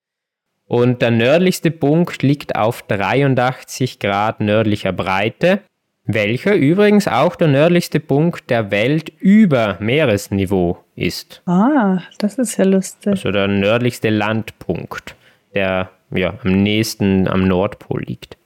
Und 0.67 1.01
der 1.01 1.11
nördlichste 1.11 1.69
Punkt 1.69 2.23
liegt 2.23 2.55
auf 2.55 2.83
83 2.83 3.99
Grad 3.99 4.39
nördlicher 4.39 4.93
Breite. 4.93 5.59
welcher 6.05 6.55
übrigens 6.55 7.07
auch 7.07 7.35
der 7.35 7.47
nördlichste 7.47 7.99
Punkt 7.99 8.49
der 8.49 8.71
Welt 8.71 9.11
über 9.19 9.77
Meeresniveau 9.79 10.83
ist. 10.95 11.41
Ah, 11.45 11.99
das 12.17 12.37
ist 12.37 12.57
ja 12.57 12.65
lustig. 12.65 13.11
Also 13.11 13.31
der 13.31 13.47
nördlichste 13.47 14.09
Landpunkt, 14.09 15.15
der 15.53 15.89
ja 16.09 16.33
am 16.43 16.63
nächsten 16.63 17.27
am 17.27 17.47
Nordpol 17.47 18.03
liegt. 18.03 18.37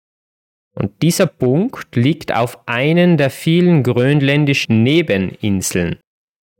Und 0.76 1.02
dieser 1.02 1.26
Punkt 1.26 1.96
liegt 1.96 2.36
auf 2.36 2.60
einen 2.68 3.18
der 3.18 3.30
vielen 3.30 3.82
grönländischen 3.84 4.84
Nebeninseln. 4.84 5.98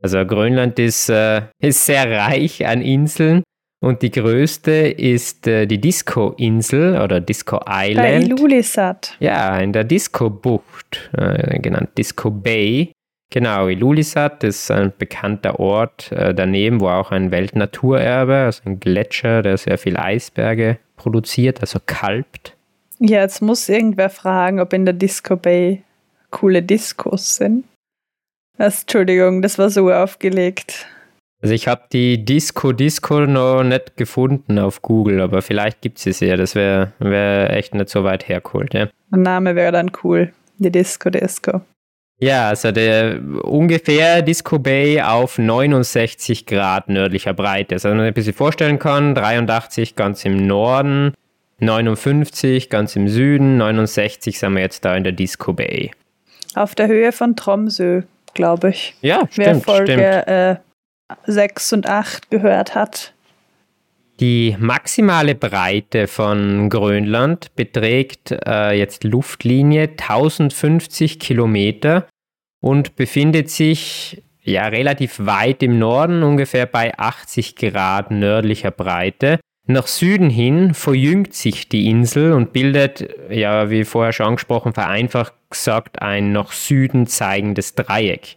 Also 0.02 0.24
Grönland 0.24 0.78
ist, 0.78 1.08
äh, 1.08 1.42
ist 1.60 1.86
sehr 1.86 2.10
reich 2.10 2.66
an 2.66 2.80
Inseln 2.82 3.42
und 3.80 4.02
die 4.02 4.10
größte 4.10 4.72
ist 4.72 5.46
äh, 5.46 5.66
die 5.66 5.80
Disco-Insel 5.80 7.00
oder 7.00 7.20
Disco 7.20 7.60
Island. 7.68 7.96
Bei 7.96 8.16
Ilulissat. 8.16 9.16
Ja, 9.20 9.58
in 9.58 9.72
der 9.72 9.84
Disco-Bucht, 9.84 11.10
äh, 11.16 11.58
genannt 11.60 11.90
Disco 11.98 12.30
Bay. 12.30 12.92
Genau, 13.30 13.68
Ilulissat 13.68 14.44
ist 14.44 14.70
ein 14.70 14.92
bekannter 14.96 15.60
Ort 15.60 16.10
äh, 16.12 16.32
daneben, 16.34 16.80
wo 16.80 16.88
auch 16.88 17.10
ein 17.10 17.30
Weltnaturerbe, 17.30 18.34
also 18.34 18.62
ein 18.64 18.80
Gletscher, 18.80 19.42
der 19.42 19.58
sehr 19.58 19.78
viel 19.78 19.96
Eisberge 19.96 20.78
produziert, 20.96 21.60
also 21.60 21.78
kalbt. 21.84 22.55
Ja, 22.98 23.20
jetzt 23.20 23.42
muss 23.42 23.68
irgendwer 23.68 24.10
fragen, 24.10 24.60
ob 24.60 24.72
in 24.72 24.84
der 24.84 24.94
Disco 24.94 25.36
Bay 25.36 25.82
coole 26.30 26.62
Diskos 26.62 27.36
sind. 27.36 27.64
Das, 28.58 28.82
Entschuldigung, 28.82 29.42
das 29.42 29.58
war 29.58 29.70
so 29.70 29.90
aufgelegt. 29.90 30.86
Also 31.42 31.54
ich 31.54 31.68
habe 31.68 31.82
die 31.92 32.24
Disco 32.24 32.72
Disco 32.72 33.26
noch 33.26 33.62
nicht 33.62 33.96
gefunden 33.96 34.58
auf 34.58 34.80
Google, 34.80 35.20
aber 35.20 35.42
vielleicht 35.42 35.82
gibt 35.82 35.98
es 36.04 36.18
sie 36.18 36.26
ja. 36.26 36.36
Das 36.36 36.54
wäre 36.54 36.92
wär 36.98 37.50
echt 37.50 37.74
nicht 37.74 37.90
so 37.90 38.04
weit 38.04 38.28
hergeholt. 38.28 38.72
Ja. 38.72 38.88
Der 39.10 39.18
Name 39.18 39.54
wäre 39.54 39.72
dann 39.72 39.92
cool. 40.02 40.32
Die 40.58 40.70
Disco 40.70 41.10
Disco. 41.10 41.60
Ja, 42.18 42.48
also 42.48 42.72
der 42.72 43.20
ungefähr 43.42 44.22
Disco 44.22 44.58
Bay 44.58 45.02
auf 45.02 45.38
69 45.38 46.46
Grad 46.46 46.88
nördlicher 46.88 47.34
Breite. 47.34 47.74
Also 47.74 47.90
wenn 47.90 47.98
man 47.98 48.06
sich 48.06 48.12
ein 48.12 48.14
bisschen 48.14 48.32
vorstellen 48.32 48.78
kann, 48.78 49.14
83 49.14 49.96
ganz 49.96 50.24
im 50.24 50.46
Norden, 50.46 51.12
59 51.58 52.68
ganz 52.68 52.96
im 52.96 53.08
Süden, 53.08 53.56
69 53.56 54.38
sind 54.38 54.54
wir 54.54 54.60
jetzt 54.60 54.84
da 54.84 54.96
in 54.96 55.04
der 55.04 55.12
Disco 55.12 55.52
Bay. 55.52 55.90
Auf 56.54 56.74
der 56.74 56.88
Höhe 56.88 57.12
von 57.12 57.36
Tromsø, 57.36 58.02
glaube 58.34 58.70
ich. 58.70 58.94
Ja, 59.00 59.28
Wer 59.34 59.46
stimmt, 59.46 59.64
Folge 59.64 59.92
stimmt. 59.92 60.28
Äh, 60.28 60.56
6 61.26 61.72
und 61.74 61.86
8 61.86 62.30
gehört 62.30 62.74
hat. 62.74 63.12
Die 64.20 64.56
maximale 64.58 65.34
Breite 65.34 66.06
von 66.06 66.70
Grönland 66.70 67.54
beträgt 67.54 68.30
äh, 68.46 68.72
jetzt 68.72 69.04
Luftlinie 69.04 69.90
1050 69.90 71.18
Kilometer 71.20 72.06
und 72.62 72.96
befindet 72.96 73.50
sich 73.50 74.22
ja 74.42 74.68
relativ 74.68 75.18
weit 75.18 75.62
im 75.62 75.78
Norden, 75.78 76.22
ungefähr 76.22 76.64
bei 76.64 76.98
80 76.98 77.56
Grad 77.56 78.10
nördlicher 78.10 78.70
Breite. 78.70 79.38
Nach 79.68 79.88
Süden 79.88 80.30
hin 80.30 80.74
verjüngt 80.74 81.34
sich 81.34 81.68
die 81.68 81.90
Insel 81.90 82.32
und 82.32 82.52
bildet, 82.52 83.08
ja, 83.30 83.68
wie 83.68 83.84
vorher 83.84 84.12
schon 84.12 84.26
angesprochen, 84.26 84.72
vereinfacht 84.72 85.34
gesagt, 85.50 86.00
ein 86.00 86.32
nach 86.32 86.52
Süden 86.52 87.08
zeigendes 87.08 87.74
Dreieck. 87.74 88.36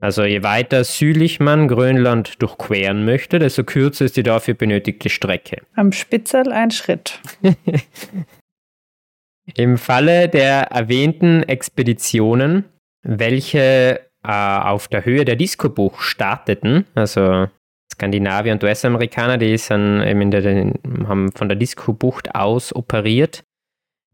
Also 0.00 0.24
je 0.24 0.42
weiter 0.42 0.84
südlich 0.84 1.40
man 1.40 1.68
Grönland 1.68 2.40
durchqueren 2.40 3.04
möchte, 3.04 3.38
desto 3.38 3.64
kürzer 3.64 4.04
ist 4.04 4.16
die 4.16 4.22
dafür 4.22 4.54
benötigte 4.54 5.08
Strecke. 5.08 5.62
Am 5.74 5.92
Spitzel 5.92 6.52
ein 6.52 6.70
Schritt. 6.70 7.20
Im 9.54 9.78
Falle 9.78 10.28
der 10.28 10.70
erwähnten 10.70 11.42
Expeditionen, 11.42 12.64
welche 13.02 14.00
äh, 14.24 14.30
auf 14.30 14.88
der 14.88 15.04
Höhe 15.04 15.24
der 15.24 15.36
Disco-Bucht 15.36 16.02
starteten, 16.02 16.84
also 16.94 17.48
Skandinavier 17.98 18.52
und 18.52 18.62
US-Amerikaner, 18.62 19.38
die 19.38 19.56
sind 19.58 20.02
eben 20.02 20.30
der, 20.30 20.72
haben 21.08 21.32
von 21.32 21.48
der 21.48 21.56
Disco-Bucht 21.56 22.34
aus 22.34 22.74
operiert, 22.74 23.42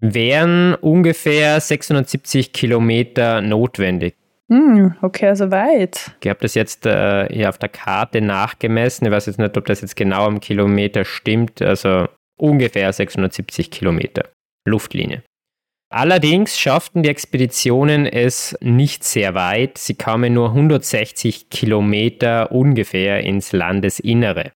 wären 0.01 0.75
ungefähr 0.75 1.61
670 1.61 2.55
Kilometer 2.55 3.43
notwendig. 3.43 4.15
Hm, 4.51 4.95
okay, 5.03 5.29
also 5.29 5.51
weit. 5.51 6.13
Ich 6.23 6.29
habe 6.29 6.41
das 6.41 6.55
jetzt 6.55 6.87
äh, 6.87 7.29
hier 7.29 7.49
auf 7.49 7.59
der 7.59 7.69
Karte 7.69 8.21
nachgemessen. 8.21 9.07
Ich 9.07 9.13
weiß 9.13 9.27
jetzt 9.27 9.39
nicht, 9.39 9.57
ob 9.57 9.67
das 9.67 9.81
jetzt 9.81 9.97
genau 9.97 10.27
am 10.27 10.41
Kilometer 10.41 11.05
stimmt. 11.05 11.63
Also 11.63 12.09
ungefähr 12.39 12.93
670 12.93 13.71
Kilometer 13.71 14.29
Luftlinie. 14.67 15.23
Allerdings 15.95 16.59
schafften 16.59 17.05
die 17.05 17.09
Expeditionen 17.09 18.05
es 18.05 18.59
nicht 18.61 19.05
sehr 19.05 19.35
weit. 19.37 19.79
Sie 19.79 19.95
kamen 19.95 20.35
nur 20.35 20.49
160 20.49 21.51
Kilometer 21.51 22.51
ungefähr 22.51 23.21
ins 23.21 23.53
Landesinnere. 23.53 24.51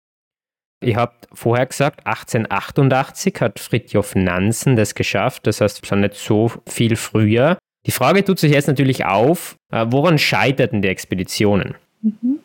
Ich 0.82 0.96
habe 0.96 1.12
vorher 1.32 1.66
gesagt, 1.66 2.04
1888 2.04 3.40
hat 3.40 3.60
Fridtjof 3.60 4.16
Nansen 4.16 4.74
das 4.74 4.96
geschafft. 4.96 5.46
Das 5.46 5.60
heißt, 5.60 5.86
schon 5.86 6.00
nicht 6.00 6.14
so 6.14 6.50
viel 6.66 6.96
früher. 6.96 7.56
Die 7.86 7.92
Frage 7.92 8.24
tut 8.24 8.40
sich 8.40 8.50
jetzt 8.50 8.66
natürlich 8.66 9.04
auf, 9.04 9.54
äh, 9.72 9.86
woran 9.88 10.18
scheiterten 10.18 10.82
die 10.82 10.88
Expeditionen? 10.88 11.76
Mhm. 12.02 12.40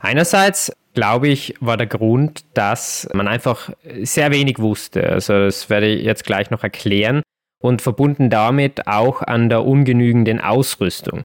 Einerseits, 0.00 0.70
glaube 0.92 1.28
ich, 1.28 1.54
war 1.60 1.78
der 1.78 1.86
Grund, 1.86 2.44
dass 2.52 3.08
man 3.14 3.26
einfach 3.26 3.70
sehr 4.02 4.32
wenig 4.32 4.58
wusste. 4.58 5.08
Also 5.08 5.32
das 5.32 5.70
werde 5.70 5.86
ich 5.86 6.04
jetzt 6.04 6.26
gleich 6.26 6.50
noch 6.50 6.62
erklären. 6.62 7.22
Und 7.64 7.80
verbunden 7.80 8.28
damit 8.28 8.86
auch 8.86 9.22
an 9.22 9.48
der 9.48 9.64
ungenügenden 9.64 10.38
Ausrüstung. 10.38 11.22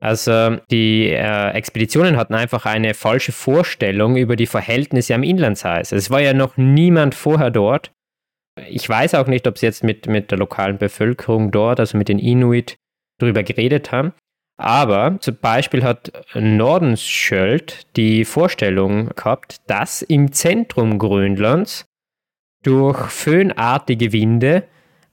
Also 0.00 0.58
die 0.70 1.08
äh, 1.08 1.50
Expeditionen 1.50 2.16
hatten 2.16 2.34
einfach 2.34 2.64
eine 2.64 2.94
falsche 2.94 3.32
Vorstellung 3.32 4.16
über 4.16 4.36
die 4.36 4.46
Verhältnisse 4.46 5.16
am 5.16 5.24
Inlandseis. 5.24 5.90
Es 5.90 6.08
war 6.08 6.20
ja 6.20 6.32
noch 6.32 6.56
niemand 6.56 7.16
vorher 7.16 7.50
dort. 7.50 7.90
Ich 8.68 8.88
weiß 8.88 9.16
auch 9.16 9.26
nicht, 9.26 9.48
ob 9.48 9.56
es 9.56 9.62
jetzt 9.62 9.82
mit, 9.82 10.06
mit 10.06 10.30
der 10.30 10.38
lokalen 10.38 10.78
Bevölkerung 10.78 11.50
dort, 11.50 11.80
also 11.80 11.98
mit 11.98 12.08
den 12.08 12.20
Inuit, 12.20 12.76
drüber 13.18 13.42
geredet 13.42 13.90
haben. 13.90 14.12
Aber 14.58 15.16
zum 15.18 15.38
Beispiel 15.40 15.82
hat 15.82 16.12
Nordenskjöld 16.34 17.96
die 17.96 18.24
Vorstellung 18.24 19.08
gehabt, 19.16 19.56
dass 19.66 20.02
im 20.02 20.30
Zentrum 20.30 20.98
Grönlands 20.98 21.84
durch 22.62 23.10
föhnartige 23.10 24.12
Winde 24.12 24.68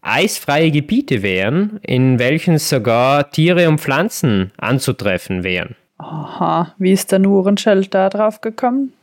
eisfreie 0.08 0.72
Gebiete 0.72 1.22
wären, 1.22 1.80
in 1.84 2.20
welchen 2.20 2.58
sogar 2.58 3.30
Tiere 3.32 3.68
und 3.70 3.80
Pflanzen 3.80 4.52
anzutreffen 4.58 5.44
wären. 5.44 5.76
Aha, 5.98 6.76
wie 6.78 6.92
ist 6.92 7.12
der 7.12 7.20
Nordenskjöld 7.20 7.94
da 7.94 8.10
drauf 8.10 8.42
gekommen? 8.42 8.94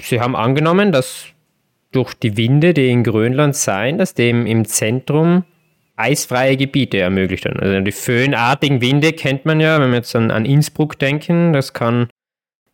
Sie 0.00 0.20
haben 0.20 0.34
angenommen, 0.36 0.92
dass 0.92 1.26
durch 1.92 2.14
die 2.14 2.36
Winde, 2.36 2.74
die 2.74 2.90
in 2.90 3.04
Grönland 3.04 3.54
seien, 3.54 3.98
dass 3.98 4.14
dem 4.14 4.46
im 4.46 4.64
Zentrum 4.64 5.44
eisfreie 5.96 6.56
Gebiete 6.56 6.98
ermöglicht 6.98 7.44
haben. 7.44 7.60
Also 7.60 7.80
die 7.80 7.92
föhnartigen 7.92 8.80
Winde 8.80 9.12
kennt 9.12 9.44
man 9.44 9.60
ja, 9.60 9.80
wenn 9.80 9.90
wir 9.90 9.98
jetzt 9.98 10.16
an, 10.16 10.30
an 10.30 10.44
Innsbruck 10.44 10.98
denken, 10.98 11.52
das 11.52 11.74
kann 11.74 12.08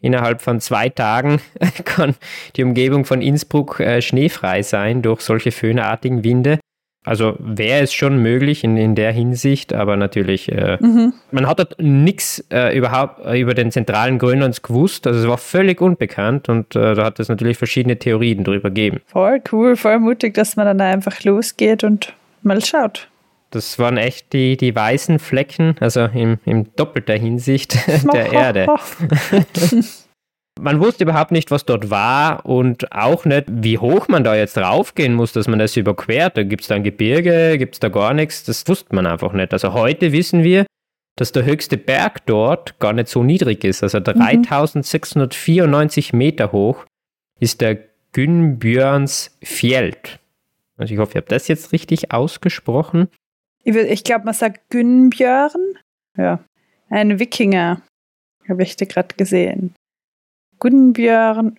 innerhalb 0.00 0.40
von 0.40 0.60
zwei 0.60 0.88
Tagen 0.88 1.40
kann 1.84 2.14
die 2.56 2.62
Umgebung 2.62 3.04
von 3.04 3.20
Innsbruck 3.20 3.80
äh, 3.80 4.00
schneefrei 4.00 4.62
sein 4.62 5.02
durch 5.02 5.20
solche 5.20 5.50
föhnartigen 5.50 6.24
Winde. 6.24 6.60
Also 7.08 7.36
wäre 7.38 7.82
es 7.82 7.94
schon 7.94 8.20
möglich 8.20 8.64
in, 8.64 8.76
in 8.76 8.94
der 8.94 9.12
Hinsicht, 9.12 9.72
aber 9.72 9.96
natürlich, 9.96 10.52
äh, 10.52 10.76
mhm. 10.78 11.14
man 11.30 11.46
hat 11.46 11.58
dort 11.58 11.76
nichts 11.80 12.44
äh, 12.50 12.76
überhaupt 12.76 13.24
äh, 13.24 13.40
über 13.40 13.54
den 13.54 13.72
zentralen 13.72 14.18
Grönlands 14.18 14.60
gewusst. 14.60 15.06
Also 15.06 15.20
es 15.20 15.26
war 15.26 15.38
völlig 15.38 15.80
unbekannt 15.80 16.50
und 16.50 16.76
äh, 16.76 16.94
da 16.94 17.04
hat 17.06 17.18
es 17.18 17.30
natürlich 17.30 17.56
verschiedene 17.56 17.98
Theorien 17.98 18.44
drüber 18.44 18.68
gegeben. 18.68 19.00
Voll 19.06 19.40
cool, 19.50 19.74
voll 19.76 19.98
mutig, 20.00 20.34
dass 20.34 20.56
man 20.56 20.66
dann 20.66 20.82
einfach 20.82 21.24
losgeht 21.24 21.82
und 21.82 22.12
mal 22.42 22.62
schaut. 22.62 23.08
Das 23.52 23.78
waren 23.78 23.96
echt 23.96 24.34
die, 24.34 24.58
die 24.58 24.76
weißen 24.76 25.18
Flecken, 25.18 25.76
also 25.80 26.04
in, 26.04 26.38
in 26.44 26.68
doppelter 26.76 27.14
Hinsicht 27.14 27.74
der 28.12 28.32
Erde. 28.32 28.66
man 30.58 30.80
wusste 30.80 31.04
überhaupt 31.04 31.32
nicht, 31.32 31.50
was 31.50 31.64
dort 31.64 31.90
war 31.90 32.44
und 32.46 32.92
auch 32.92 33.24
nicht, 33.24 33.46
wie 33.48 33.78
hoch 33.78 34.08
man 34.08 34.24
da 34.24 34.34
jetzt 34.34 34.58
raufgehen 34.58 35.14
muss, 35.14 35.32
dass 35.32 35.48
man 35.48 35.58
das 35.58 35.76
überquert. 35.76 36.36
Da 36.36 36.42
gibt 36.42 36.62
es 36.62 36.68
da 36.68 36.74
ein 36.74 36.84
Gebirge, 36.84 37.56
gibt 37.58 37.74
es 37.74 37.80
da 37.80 37.88
gar 37.88 38.14
nichts, 38.14 38.44
das 38.44 38.66
wusste 38.68 38.94
man 38.94 39.06
einfach 39.06 39.32
nicht. 39.32 39.52
Also 39.52 39.72
heute 39.72 40.12
wissen 40.12 40.44
wir, 40.44 40.66
dass 41.16 41.32
der 41.32 41.44
höchste 41.44 41.76
Berg 41.76 42.26
dort 42.26 42.78
gar 42.78 42.92
nicht 42.92 43.08
so 43.08 43.22
niedrig 43.22 43.64
ist. 43.64 43.82
Also 43.82 44.00
3694 44.00 46.12
Meter 46.12 46.52
hoch 46.52 46.84
ist 47.40 47.60
der 47.60 47.78
Günbjörns 48.12 49.36
Fjeld. 49.42 50.20
Also 50.76 50.94
ich 50.94 51.00
hoffe, 51.00 51.12
ich 51.12 51.16
habe 51.16 51.26
das 51.26 51.48
jetzt 51.48 51.72
richtig 51.72 52.12
ausgesprochen. 52.12 53.08
Ich, 53.64 53.74
ich 53.74 54.04
glaube, 54.04 54.24
man 54.24 54.34
sagt 54.34 54.70
Gunnbjörn. 54.70 55.74
Ja. 56.16 56.38
Ein 56.88 57.18
Wikinger. 57.18 57.82
Habe 58.48 58.62
ich 58.62 58.76
dir 58.76 58.86
gerade 58.86 59.14
gesehen. 59.16 59.74
Gunnbjörn 60.58 61.58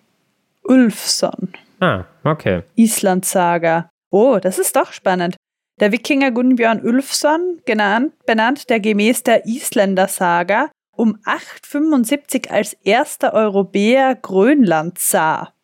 Ulfsson. 0.64 1.52
Ah, 1.80 2.04
okay. 2.24 2.62
Island-Saga. 2.76 3.90
Oh, 4.10 4.38
das 4.40 4.58
ist 4.58 4.76
doch 4.76 4.92
spannend. 4.92 5.36
Der 5.80 5.92
Wikinger 5.92 6.30
Gunnbjörn 6.30 6.84
Ulfsson, 6.84 7.60
genannt, 7.64 8.12
benannt 8.26 8.68
der 8.68 8.80
gemäß 8.80 9.22
der 9.22 9.46
Isländer-Saga 9.46 10.70
um 10.94 11.18
875 11.24 12.50
als 12.50 12.74
erster 12.84 13.32
Europäer 13.32 14.14
Grönland 14.14 14.98
sah. 14.98 15.54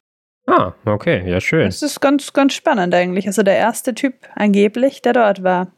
Ah, 0.47 0.73
okay, 0.87 1.29
ja 1.29 1.41
schön. 1.41 1.67
Das 1.67 1.83
ist 1.83 2.01
ganz, 2.01 2.33
ganz 2.33 2.55
spannend 2.55 2.95
eigentlich. 2.95 3.27
Also 3.27 3.43
der 3.43 3.57
erste 3.57 3.95
Typ 3.95 4.15
angeblich, 4.35 5.03
der 5.03 5.13
dort 5.13 5.43
war. 5.43 5.73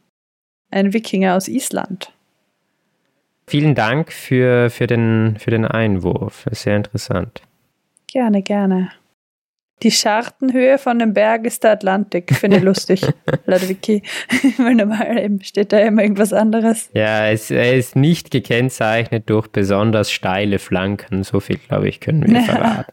Ein 0.71 0.93
Wikinger 0.93 1.35
aus 1.35 1.47
Island. 1.49 2.13
Vielen 3.47 3.73
Dank 3.73 4.13
für, 4.13 4.69
für, 4.69 4.87
den, 4.87 5.37
für 5.39 5.49
den 5.51 5.65
Einwurf. 5.65 6.45
Sehr 6.51 6.77
interessant. 6.77 7.41
Gerne, 8.11 8.41
gerne. 8.41 8.91
Die 9.83 9.91
Schartenhöhe 9.91 10.77
von 10.77 10.99
dem 10.99 11.13
Berg 11.13 11.45
ist 11.45 11.63
der 11.63 11.71
Atlantik. 11.71 12.35
Finde 12.35 12.57
ich 12.57 12.63
lustig. 12.63 13.01
laut 13.45 13.69
Wiki. 13.69 14.03
Weil 14.57 14.75
normal 14.75 15.39
steht 15.41 15.71
da 15.71 15.79
immer 15.79 16.01
irgendwas 16.01 16.33
anderes. 16.33 16.89
Ja, 16.93 17.29
es, 17.29 17.49
er 17.49 17.75
ist 17.75 17.95
nicht 17.95 18.29
gekennzeichnet 18.31 19.29
durch 19.29 19.47
besonders 19.47 20.11
steile 20.11 20.59
Flanken. 20.59 21.23
So 21.23 21.39
viel, 21.39 21.59
glaube 21.59 21.87
ich, 21.87 22.01
können 22.01 22.27
wir 22.27 22.33
ja. 22.33 22.41
verraten. 22.43 22.91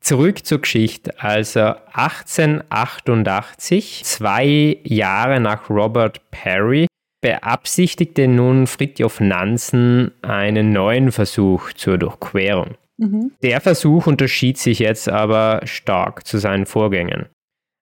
Zurück 0.00 0.44
zur 0.44 0.62
Geschichte. 0.62 1.14
Also 1.20 1.74
1888, 1.92 4.02
zwei 4.04 4.80
Jahre 4.82 5.38
nach 5.40 5.70
Robert 5.70 6.32
Perry, 6.32 6.88
beabsichtigte 7.20 8.28
nun 8.28 8.66
Fridtjof 8.66 9.20
Nansen 9.20 10.12
einen 10.22 10.72
neuen 10.72 11.12
Versuch 11.12 11.72
zur 11.72 11.98
Durchquerung. 11.98 12.76
Mhm. 12.98 13.32
Der 13.42 13.60
Versuch 13.60 14.06
unterschied 14.06 14.58
sich 14.58 14.78
jetzt 14.78 15.08
aber 15.08 15.60
stark 15.64 16.26
zu 16.26 16.38
seinen 16.38 16.66
Vorgängen. 16.66 17.26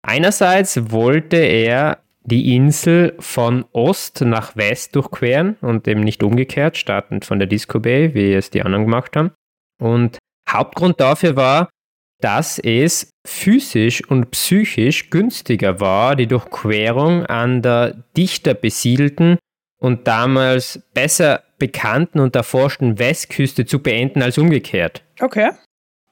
Einerseits 0.03 0.91
wollte 0.91 1.37
er 1.37 1.99
die 2.25 2.55
Insel 2.57 3.15
von 3.19 3.65
Ost 3.73 4.23
nach 4.23 4.57
West 4.57 4.97
durchqueren 4.97 5.57
und 5.61 5.87
eben 5.87 6.01
nicht 6.01 6.23
umgekehrt, 6.23 6.77
startend 6.77 7.25
von 7.25 7.39
der 7.39 7.49
Disco 7.49 7.81
Bay, 7.81 8.15
wie 8.15 8.33
es 8.33 8.51
die 8.51 8.63
anderen 8.63 8.87
gemacht 8.87 9.15
haben. 9.17 9.33
Und 9.81 10.19
Hauptgrund 10.49 11.01
dafür 11.01 11.37
war, 11.37 11.69
dass 12.25 12.59
es 12.59 13.11
physisch 13.27 14.03
und 14.09 14.31
psychisch 14.31 15.11
günstiger 15.11 15.79
war, 15.79 16.17
die 16.17 16.27
Durchquerung 16.27 17.27
an 17.27 17.61
der 17.61 18.03
dichter 18.17 18.55
besiedelten 18.55 19.37
und 19.79 20.09
damals 20.09 20.81
besser 20.95 21.43
bekannten 21.59 22.21
und 22.21 22.35
erforschten 22.35 22.99
Westküste 22.99 23.67
zu 23.67 23.81
beenden 23.81 24.23
als 24.23 24.39
umgekehrt. 24.39 25.05
Okay. 25.21 25.51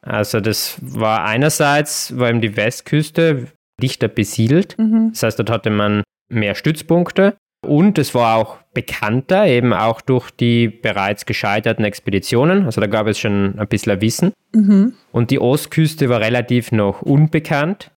Also 0.02 0.40
das 0.40 0.76
war 0.82 1.24
einerseits, 1.24 2.18
war 2.18 2.28
eben 2.28 2.42
die 2.42 2.58
Westküste 2.58 3.48
dichter 3.80 4.08
besiedelt. 4.08 4.76
Mhm. 4.78 5.12
Das 5.12 5.22
heißt, 5.22 5.38
dort 5.38 5.48
hatte 5.48 5.70
man 5.70 6.02
mehr 6.28 6.54
Stützpunkte 6.54 7.38
und 7.64 7.98
es 7.98 8.14
war 8.14 8.36
auch 8.36 8.56
bekannter, 8.74 9.46
eben 9.46 9.72
auch 9.72 10.00
durch 10.00 10.30
die 10.30 10.68
bereits 10.68 11.26
gescheiterten 11.26 11.84
Expeditionen. 11.84 12.64
Also 12.64 12.80
da 12.80 12.86
gab 12.86 13.06
es 13.06 13.18
schon 13.18 13.58
ein 13.58 13.68
bisschen 13.68 14.00
Wissen. 14.00 14.32
Mhm. 14.52 14.94
Und 15.12 15.30
die 15.30 15.38
Ostküste 15.38 16.08
war 16.08 16.20
relativ 16.20 16.72
noch 16.72 17.02
unbekannt. 17.02 17.90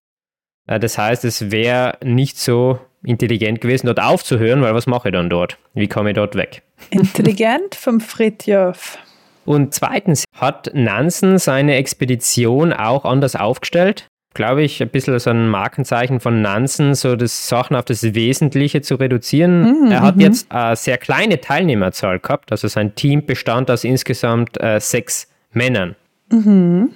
Äh, 0.66 0.78
das 0.78 0.98
heißt, 0.98 1.24
es 1.24 1.50
wäre 1.50 1.98
nicht 2.04 2.38
so 2.38 2.78
intelligent 3.02 3.60
gewesen, 3.60 3.86
dort 3.86 4.00
aufzuhören, 4.00 4.62
weil 4.62 4.74
was 4.74 4.86
mache 4.86 5.08
ich 5.08 5.12
dann 5.12 5.30
dort? 5.30 5.58
Wie 5.74 5.88
komme 5.88 6.10
ich 6.10 6.16
dort 6.16 6.34
weg? 6.34 6.62
Intelligent 6.90 7.74
vom 7.74 8.00
Fritjof. 8.00 8.98
Und 9.44 9.74
zweitens 9.74 10.24
hat 10.34 10.72
Nansen 10.74 11.38
seine 11.38 11.76
Expedition 11.76 12.72
auch 12.72 13.04
anders 13.04 13.36
aufgestellt. 13.36 14.08
Glaube 14.36 14.64
ich, 14.64 14.82
ein 14.82 14.90
bisschen 14.90 15.18
so 15.18 15.30
ein 15.30 15.48
Markenzeichen 15.48 16.20
von 16.20 16.42
Nansen, 16.42 16.94
so 16.94 17.16
das 17.16 17.48
Sachen 17.48 17.74
auf 17.74 17.86
das 17.86 18.02
Wesentliche 18.02 18.82
zu 18.82 18.96
reduzieren. 18.96 19.62
Mhm. 19.62 19.90
Er 19.90 20.02
hat 20.02 20.16
mhm. 20.16 20.20
jetzt 20.20 20.52
eine 20.52 20.76
sehr 20.76 20.98
kleine 20.98 21.40
Teilnehmerzahl 21.40 22.18
gehabt, 22.18 22.52
also 22.52 22.68
sein 22.68 22.94
Team 22.94 23.24
bestand 23.24 23.70
aus 23.70 23.82
insgesamt 23.82 24.62
äh, 24.62 24.78
sechs 24.78 25.32
Männern. 25.52 25.96
Mhm. 26.30 26.90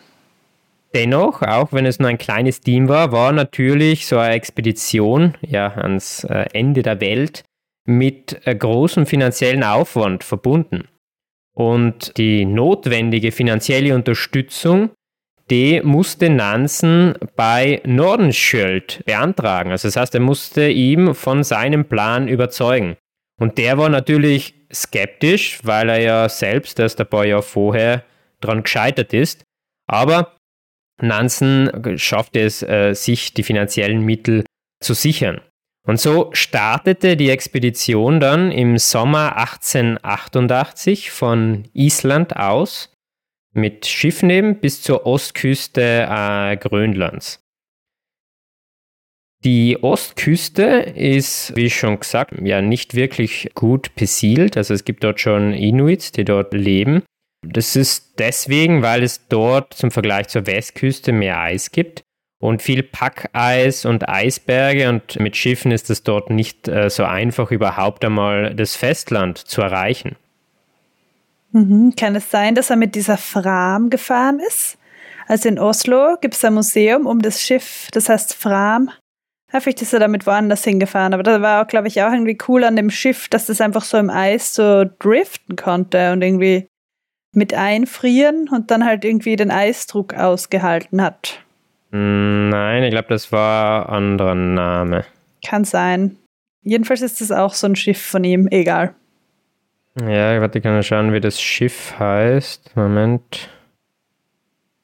Dennoch, 0.95 1.41
auch 1.41 1.73
wenn 1.73 1.87
es 1.87 1.99
nur 1.99 2.11
ein 2.11 2.19
kleines 2.19 2.61
Team 2.61 2.91
war, 2.91 3.11
war 3.11 3.33
natürlich 3.33 4.07
so 4.07 4.19
eine 4.19 4.35
Expedition 4.35 5.33
ja, 5.41 5.69
ans 5.69 6.25
äh, 6.25 6.45
Ende 6.53 6.83
der 6.83 7.01
Welt 7.01 7.45
mit 7.87 8.39
äh, 8.45 8.55
großem 8.55 9.07
finanziellen 9.07 9.65
Aufwand 9.65 10.25
verbunden. 10.25 10.89
Und 11.55 12.19
die 12.19 12.45
notwendige 12.45 13.33
finanzielle 13.33 13.95
Unterstützung, 13.95 14.91
die 15.51 15.83
musste 15.83 16.31
Nansen 16.31 17.15
bei 17.37 17.81
Nordenskjöld 17.85 19.03
beantragen. 19.05 19.73
Also 19.73 19.89
das 19.89 19.97
heißt, 19.97 20.15
er 20.15 20.21
musste 20.21 20.69
ihm 20.69 21.15
von 21.15 21.43
seinem 21.43 21.85
Plan 21.85 22.29
überzeugen. 22.29 22.97
Und 23.41 23.59
der 23.59 23.79
war 23.79 23.89
natürlich 23.89 24.55
skeptisch, 24.73 25.61
weil 25.65 25.89
er 25.89 26.01
ja 26.01 26.29
selbst 26.29 26.79
erst 26.79 27.01
ein 27.01 27.07
paar 27.07 27.25
Jahre 27.25 27.43
vorher 27.43 28.05
daran 28.41 28.63
gescheitert 28.63 29.13
ist. 29.13 29.43
Aber 29.89 30.37
Nansen 31.03 31.99
schaffte 31.99 32.41
es, 32.41 32.63
äh, 32.63 32.95
sich 32.95 33.35
die 33.35 33.43
finanziellen 33.43 34.05
Mittel 34.05 34.45
zu 34.81 34.95
sichern. 34.95 35.41
Und 35.87 35.99
so 35.99 36.31
startete 36.33 37.17
die 37.17 37.31
Expedition 37.31 38.21
dann 38.21 38.53
im 38.53 38.79
Sommer 38.79 39.37
1888 39.37 41.11
von 41.11 41.65
Island 41.73 42.37
aus 42.37 42.90
mit 43.53 43.87
Schiffen 43.87 44.31
eben 44.31 44.61
bis 44.61 44.83
zur 44.83 45.07
Ostküste 45.07 46.07
äh, 46.09 46.57
Grönlands. 46.57 47.43
Die 49.43 49.83
Ostküste 49.83 50.63
ist, 50.95 51.57
wie 51.57 51.71
schon 51.71 51.99
gesagt, 51.99 52.35
ja 52.43 52.61
nicht 52.61 52.95
wirklich 52.95 53.51
gut 53.55 53.95
besiedelt. 53.95 54.59
Also 54.59 54.75
es 54.75 54.85
gibt 54.85 55.03
dort 55.03 55.19
schon 55.19 55.55
Inuits, 55.55 56.13
die 56.13 56.25
dort 56.25 56.53
leben. 56.53 57.03
Das 57.43 57.75
ist 57.75 58.19
deswegen, 58.19 58.83
weil 58.83 59.03
es 59.03 59.29
dort 59.29 59.73
zum 59.73 59.91
Vergleich 59.91 60.29
zur 60.29 60.47
Westküste 60.47 61.13
mehr 61.13 61.41
Eis 61.41 61.71
gibt 61.71 62.03
und 62.43 62.61
viel 62.61 62.83
Packeis 62.83 63.87
und 63.87 64.09
Eisberge 64.11 64.91
und 64.91 65.19
mit 65.19 65.37
Schiffen 65.37 65.73
ist 65.73 65.89
es 65.89 66.03
dort 66.03 66.29
nicht 66.29 66.69
äh, 66.69 66.91
so 66.91 67.05
einfach, 67.05 67.51
überhaupt 67.51 68.05
einmal 68.05 68.55
das 68.55 68.77
Festland 68.77 69.39
zu 69.39 69.63
erreichen. 69.63 70.17
Mhm. 71.53 71.95
Kann 71.97 72.17
es 72.17 72.31
sein, 72.31 72.55
dass 72.55 72.71
er 72.71 72.77
mit 72.77 72.95
dieser 72.95 73.17
Fram 73.17 73.91
gefahren 73.91 74.41
ist? 74.41 74.79
Also 75.27 75.49
in 75.49 75.59
Oslo 75.59 76.17
gibt 76.21 76.35
es 76.35 76.45
ein 76.45 76.55
Museum 76.55 77.07
um 77.07 77.23
das 77.23 77.41
Schiff, 77.41 77.89
das 77.93 78.09
heißt 78.09 78.35
Fram. 78.35 78.91
Vielleicht 79.49 79.83
ist 79.83 79.93
er 79.93 79.99
damit 79.99 80.27
woanders 80.27 80.63
hingefahren, 80.65 81.13
aber 81.13 81.25
das 81.25 81.41
war, 81.41 81.65
glaube 81.67 81.89
ich, 81.89 82.01
auch 82.03 82.13
irgendwie 82.13 82.39
cool 82.47 82.63
an 82.63 82.77
dem 82.77 82.91
Schiff, 82.91 83.29
dass 83.29 83.47
das 83.47 83.61
einfach 83.61 83.83
so 83.83 83.99
im 83.99 84.11
Eis 84.11 84.55
so 84.55 84.85
driften 85.01 85.57
konnte 85.57 86.13
und 86.13 86.23
irgendwie 86.23 86.69
mit 87.33 87.55
einfrieren 87.55 88.49
und 88.49 88.71
dann 88.71 88.85
halt 88.85 89.05
irgendwie 89.05 89.37
den 89.37 89.51
Eisdruck 89.51 90.15
ausgehalten 90.15 91.03
hat. 91.03 91.45
Nein, 91.91 92.85
ich 92.85 92.91
glaube, 92.91 93.09
das 93.09 93.33
war 93.33 93.89
ein 93.89 93.97
anderer 93.97 94.35
Name. 94.37 95.05
Kann 95.45 95.65
sein. 95.65 96.17
Jedenfalls 96.63 97.03
ist 97.03 97.21
das 97.21 97.33
auch 97.33 97.55
so 97.55 97.67
ein 97.67 97.77
Schiff 97.77 98.01
von 98.01 98.23
ihm, 98.23 98.47
egal. 98.49 98.95
Ja, 99.99 100.41
warte, 100.41 100.59
ich 100.59 100.65
kann 100.65 100.83
schauen, 100.83 101.13
wie 101.13 101.21
das 101.21 101.41
Schiff 101.41 101.99
heißt. 101.99 102.77
Moment. 102.77 103.49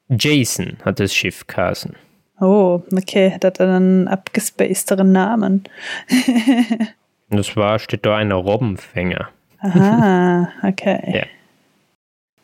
Jason 0.09 0.77
hat 0.83 0.99
das 0.99 1.13
Schiff 1.13 1.45
geheißen. 1.47 1.95
Oh, 2.39 2.83
okay, 2.95 3.31
hat 3.31 3.59
er 3.59 3.75
einen 3.75 4.07
abgespacederen 4.07 5.11
Namen. 5.11 5.63
das 7.29 7.55
war, 7.55 7.79
steht 7.79 8.05
da 8.05 8.17
ein 8.17 8.31
Robbenfänger. 8.31 9.29
Aha, 9.59 10.49
okay. 10.63 11.01
ja. 11.13 11.25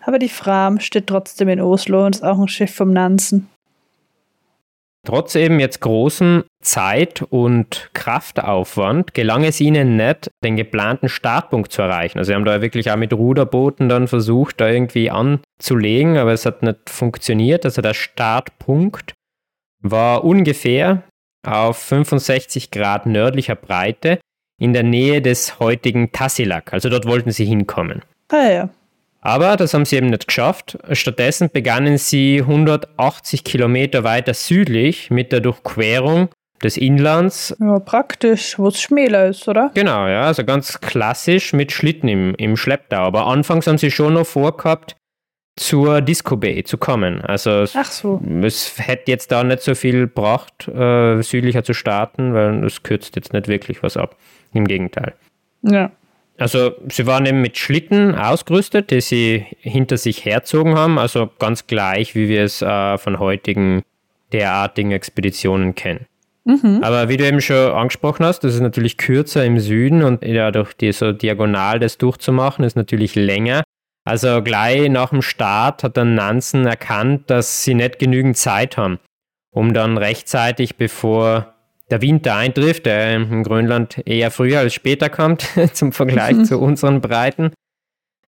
Aber 0.06 0.20
die 0.20 0.30
Fram 0.30 0.80
steht 0.80 1.08
trotzdem 1.08 1.48
in 1.48 1.62
Oslo 1.62 2.06
und 2.06 2.16
ist 2.16 2.24
auch 2.24 2.40
ein 2.40 2.48
Schiff 2.48 2.74
vom 2.74 2.92
Nansen. 2.92 3.50
Trotz 5.06 5.36
eben 5.36 5.60
jetzt 5.60 5.82
großem 5.82 6.46
Zeit- 6.62 7.22
und 7.24 7.90
Kraftaufwand 7.94 9.14
gelang 9.14 9.44
es 9.44 9.60
ihnen 9.60 9.98
nicht, 9.98 10.30
den 10.46 10.56
geplanten 10.56 11.10
Startpunkt 11.10 11.74
zu 11.74 11.82
erreichen. 11.82 12.20
Also 12.20 12.30
sie 12.30 12.36
haben 12.36 12.46
da 12.46 12.62
wirklich 12.62 12.90
auch 12.90 12.96
mit 12.96 13.12
Ruderbooten 13.12 13.90
dann 13.90 14.08
versucht, 14.08 14.62
da 14.62 14.70
irgendwie 14.70 15.12
anzulegen, 15.12 16.18
aber 16.18 16.32
es 16.32 16.46
hat 16.46 16.64
nicht 16.64 16.90
funktioniert. 16.90 17.66
Also 17.66 17.82
der 17.82 17.94
Startpunkt 17.94 19.14
war 19.82 20.24
ungefähr 20.24 21.04
auf 21.46 21.78
65 21.80 22.72
Grad 22.72 23.06
nördlicher 23.06 23.56
Breite 23.56 24.20
in 24.58 24.72
der 24.72 24.84
Nähe 24.84 25.22
des 25.22 25.60
heutigen 25.60 26.14
Tassilak. 26.14 26.72
Also 26.72 26.88
dort 26.88 27.06
wollten 27.06 27.32
sie 27.32 27.46
hinkommen. 27.46 28.04
Ah 28.30 28.50
ja. 28.50 28.70
Aber 29.24 29.56
das 29.56 29.74
haben 29.74 29.86
sie 29.86 29.96
eben 29.96 30.08
nicht 30.08 30.28
geschafft. 30.28 30.78
Stattdessen 30.92 31.50
begannen 31.52 31.98
sie 31.98 32.42
180 32.42 33.44
Kilometer 33.44 34.04
weiter 34.04 34.34
südlich 34.34 35.10
mit 35.10 35.32
der 35.32 35.40
Durchquerung 35.40 36.30
des 36.62 36.76
Inlands. 36.78 37.56
Ja, 37.60 37.80
praktisch, 37.80 38.60
wo 38.60 38.68
es 38.68 38.82
schmäler 38.82 39.28
ist, 39.28 39.48
oder? 39.48 39.72
Genau, 39.74 40.08
ja, 40.08 40.24
also 40.24 40.44
ganz 40.44 40.82
klassisch 40.82 41.54
mit 41.54 41.72
Schlitten 41.72 42.10
im, 42.10 42.36
im 42.36 42.58
Schlepptau. 42.58 42.98
Aber 42.98 43.28
anfangs 43.28 43.66
haben 43.66 43.78
sie 43.78 43.92
schon 43.92 44.14
noch 44.14 44.28
vorgehabt, 44.28 44.96
zur 45.56 46.02
Disco 46.02 46.36
Bay 46.36 46.64
zu 46.64 46.78
kommen. 46.78 47.22
Also 47.22 47.66
Ach 47.76 47.86
so. 47.86 48.22
es 48.42 48.74
hätte 48.78 49.12
jetzt 49.12 49.32
da 49.32 49.44
nicht 49.44 49.62
so 49.62 49.76
viel 49.76 50.02
gebracht, 50.02 50.68
äh, 50.68 51.22
südlicher 51.22 51.64
zu 51.64 51.74
starten, 51.74 52.34
weil 52.34 52.64
es 52.64 52.84
kürzt 52.84 53.16
jetzt 53.16 53.34
nicht 53.34 53.48
wirklich 53.48 53.84
was 53.84 53.96
ab. 53.96 54.18
Im 54.54 54.66
Gegenteil. 54.66 55.14
Ja. 55.62 55.92
Also 56.38 56.72
sie 56.90 57.06
waren 57.06 57.26
eben 57.26 57.42
mit 57.42 57.58
Schlitten 57.58 58.16
ausgerüstet, 58.16 58.92
die 58.92 59.02
sie 59.02 59.46
hinter 59.60 59.98
sich 59.98 60.26
herzogen 60.26 60.76
haben, 60.76 60.98
also 60.98 61.30
ganz 61.40 61.68
gleich, 61.68 62.16
wie 62.16 62.28
wir 62.28 62.44
es 62.44 62.62
äh, 62.62 62.98
von 62.98 63.20
heutigen 63.20 63.84
derartigen 64.32 64.92
Expeditionen 64.92 65.76
kennen. 65.76 66.08
Mhm. 66.46 66.80
Aber 66.82 67.08
wie 67.08 67.18
du 67.18 67.26
eben 67.26 67.40
schon 67.40 67.72
angesprochen 67.72 68.26
hast, 68.26 68.40
das 68.44 68.56
ist 68.56 68.62
natürlich 68.62 68.98
kürzer 68.98 69.46
im 69.46 69.60
Süden 69.60 70.04
und 70.04 70.26
ja, 70.26 70.52
durch 70.52 70.74
die 70.74 70.92
so 70.92 71.12
diagonal 71.12 71.80
das 71.80 71.98
durchzumachen, 71.98 72.66
ist 72.66 72.76
natürlich 72.76 73.16
länger. 73.16 73.64
Also 74.06 74.42
gleich 74.42 74.90
nach 74.90 75.12
dem 75.12 75.22
Start 75.22 75.84
hat 75.84 75.96
dann 75.96 76.16
Nansen 76.16 76.66
erkannt, 76.66 77.30
dass 77.30 77.64
sie 77.64 77.74
nicht 77.74 78.00
genügend 78.00 78.36
Zeit 78.36 78.76
haben, 78.76 79.00
um 79.52 79.74
dann 79.74 79.98
rechtzeitig, 79.98 80.76
bevor 80.76 81.53
der 81.94 82.02
Winter 82.02 82.36
eintrifft, 82.36 82.86
der 82.88 83.16
in 83.16 83.44
Grönland 83.44 84.02
eher 84.08 84.32
früher 84.32 84.60
als 84.60 84.74
später 84.74 85.10
kommt, 85.10 85.48
zum 85.74 85.92
Vergleich 85.92 86.34
Mhm. 86.38 86.46
zu 86.46 86.60
unseren 86.60 87.02
Breiten. 87.02 87.52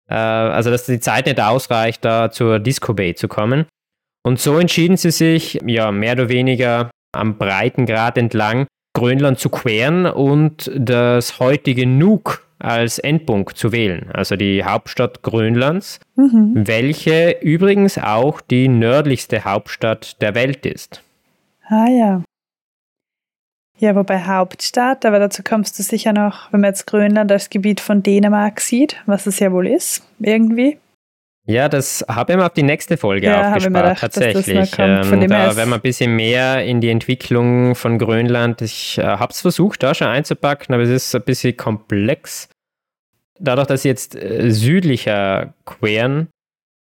Äh, 0.07 0.13
also, 0.15 0.69
dass 0.69 0.85
die 0.85 0.99
Zeit 0.99 1.25
nicht 1.25 1.39
ausreicht, 1.41 2.05
da 2.05 2.29
zur 2.31 2.59
Disco 2.59 2.93
Bay 2.93 3.15
zu 3.15 3.27
kommen. 3.27 3.65
Und 4.23 4.39
so 4.39 4.57
entschieden 4.59 4.97
sie 4.97 5.11
sich, 5.11 5.59
ja, 5.65 5.91
mehr 5.91 6.13
oder 6.13 6.29
weniger 6.29 6.89
am 7.11 7.37
Breitengrad 7.37 8.17
entlang 8.17 8.67
Grönland 8.95 9.39
zu 9.39 9.49
queren 9.49 10.05
und 10.05 10.71
das 10.75 11.39
heutige 11.39 11.85
Nuuk 11.87 12.43
als 12.59 12.99
Endpunkt 12.99 13.57
zu 13.57 13.71
wählen, 13.71 14.09
also 14.13 14.35
die 14.37 14.63
Hauptstadt 14.63 15.21
Grönlands, 15.23 15.99
Mhm. 16.15 16.53
welche 16.55 17.37
übrigens 17.41 17.97
auch 17.97 18.39
die 18.41 18.67
nördlichste 18.69 19.43
Hauptstadt 19.43 20.21
der 20.21 20.33
Welt 20.35 20.65
ist. 20.65 21.01
Ah 21.67 21.87
ja. 21.89 22.23
Ja, 23.77 23.95
wobei 23.95 24.23
Hauptstadt, 24.23 25.05
aber 25.05 25.19
dazu 25.19 25.43
kommst 25.43 25.77
du 25.77 25.83
sicher 25.83 26.13
noch, 26.13 26.51
wenn 26.51 26.61
man 26.61 26.69
jetzt 26.69 26.87
Grönland 26.87 27.31
als 27.31 27.49
Gebiet 27.49 27.81
von 27.81 28.03
Dänemark 28.03 28.61
sieht, 28.61 29.01
was 29.05 29.25
es 29.25 29.39
ja 29.39 29.51
wohl 29.51 29.67
ist, 29.67 30.07
irgendwie. 30.19 30.77
Ja, 31.47 31.69
das 31.69 32.03
habe 32.07 32.33
ich 32.33 32.37
mir 32.39 32.45
auf 32.45 32.53
die 32.53 32.63
nächste 32.63 32.97
Folge 32.97 33.27
Ja, 33.27 33.49
aufgespart, 33.49 33.73
gedacht, 33.73 34.03
das 34.03 34.13
tatsächlich. 34.13 34.71
kommt. 34.71 35.05
Von 35.05 35.21
Ähm, 35.21 35.29
da 35.29 35.55
werden 35.55 35.69
wir 35.69 35.75
ein 35.75 35.81
bisschen 35.81 36.15
mehr 36.15 36.65
in 36.65 36.81
die 36.81 36.89
Entwicklung 36.89 37.75
von 37.75 37.99
Grönland. 37.99 38.61
Ich 38.61 38.97
äh, 38.97 39.03
habe 39.03 39.31
es 39.31 39.41
versucht, 39.41 39.83
da 39.83 39.93
schon 39.93 40.07
einzupacken, 40.07 40.73
aber 40.73 40.83
es 40.83 40.89
ist 40.89 41.13
ein 41.13 41.21
bisschen 41.21 41.55
komplex. 41.55 42.49
Dadurch, 43.39 43.67
dass 43.67 43.83
sie 43.83 43.89
jetzt 43.89 44.15
äh, 44.15 44.49
südlicher 44.49 45.53
queren, 45.65 46.29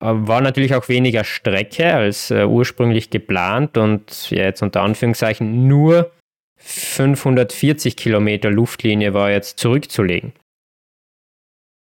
äh, 0.00 0.06
war 0.06 0.40
natürlich 0.40 0.74
auch 0.74 0.88
weniger 0.88 1.24
Strecke 1.24 1.92
als 1.92 2.30
äh, 2.30 2.44
ursprünglich 2.44 3.10
geplant 3.10 3.76
und 3.76 4.30
ja, 4.30 4.44
jetzt 4.44 4.62
unter 4.62 4.80
Anführungszeichen 4.80 5.66
nur 5.68 6.10
540 6.56 7.96
Kilometer 7.96 8.50
Luftlinie 8.50 9.14
war 9.14 9.30
jetzt 9.30 9.58
zurückzulegen. 9.58 10.32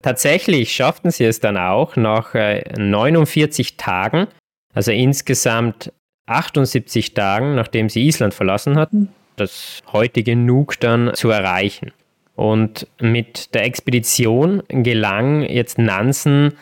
Tatsächlich 0.03 0.73
schafften 0.73 1.11
sie 1.11 1.25
es 1.25 1.41
dann 1.41 1.57
auch 1.57 1.97
nach 1.97 2.35
äh, 2.35 2.63
49 2.79 3.77
Tagen, 3.77 4.29
also 4.73 4.93
insgesamt 4.93 5.93
78 6.27 7.13
Tagen, 7.13 7.55
nachdem 7.55 7.89
sie 7.89 8.07
Island 8.07 8.33
verlassen 8.33 8.77
hatten, 8.77 9.11
das 9.37 9.83
heutige 9.93 10.37
Nuuk 10.37 10.81
dann 10.81 11.13
zu 11.15 11.31
erreichen. 11.31 11.93
Und 12.35 12.87
mit 13.01 13.55
der 13.55 13.65
Expedition 13.65 14.63
gelang 14.69 15.43
jetzt 15.43 15.79
Nansen 15.79 16.55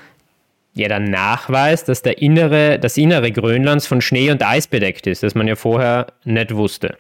ja 0.75 0.89
der 0.89 1.01
Nachweis, 1.01 1.85
dass 1.85 2.03
der 2.03 2.21
innere, 2.21 2.79
das 2.79 2.97
Innere 2.97 3.31
Grönlands 3.31 3.87
von 3.87 4.01
Schnee 4.01 4.31
und 4.31 4.43
Eis 4.43 4.67
bedeckt 4.67 5.07
ist, 5.07 5.23
das 5.23 5.35
man 5.35 5.47
ja 5.47 5.57
vorher 5.57 6.07
nicht 6.25 6.55
wusste. 6.55 6.97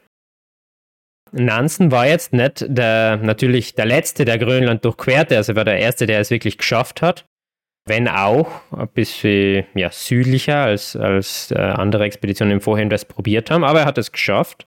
Nansen 1.38 1.90
war 1.90 2.06
jetzt 2.06 2.32
nicht 2.32 2.64
der, 2.68 3.16
natürlich 3.18 3.74
der 3.74 3.86
Letzte, 3.86 4.24
der 4.24 4.38
Grönland 4.38 4.84
durchquerte, 4.84 5.36
also 5.36 5.56
war 5.56 5.64
der 5.64 5.78
Erste, 5.78 6.06
der 6.06 6.20
es 6.20 6.30
wirklich 6.30 6.58
geschafft 6.58 7.02
hat. 7.02 7.26
Wenn 7.86 8.06
auch 8.06 8.48
ein 8.70 8.88
bisschen 8.88 9.64
ja, 9.74 9.90
südlicher 9.90 10.64
als, 10.64 10.94
als 10.94 11.50
äh, 11.50 11.58
andere 11.58 12.04
Expeditionen 12.04 12.54
im 12.54 12.60
Vorhinein 12.60 12.90
das 12.90 13.06
probiert 13.06 13.50
haben, 13.50 13.64
aber 13.64 13.80
er 13.80 13.86
hat 13.86 13.98
es 13.98 14.12
geschafft. 14.12 14.66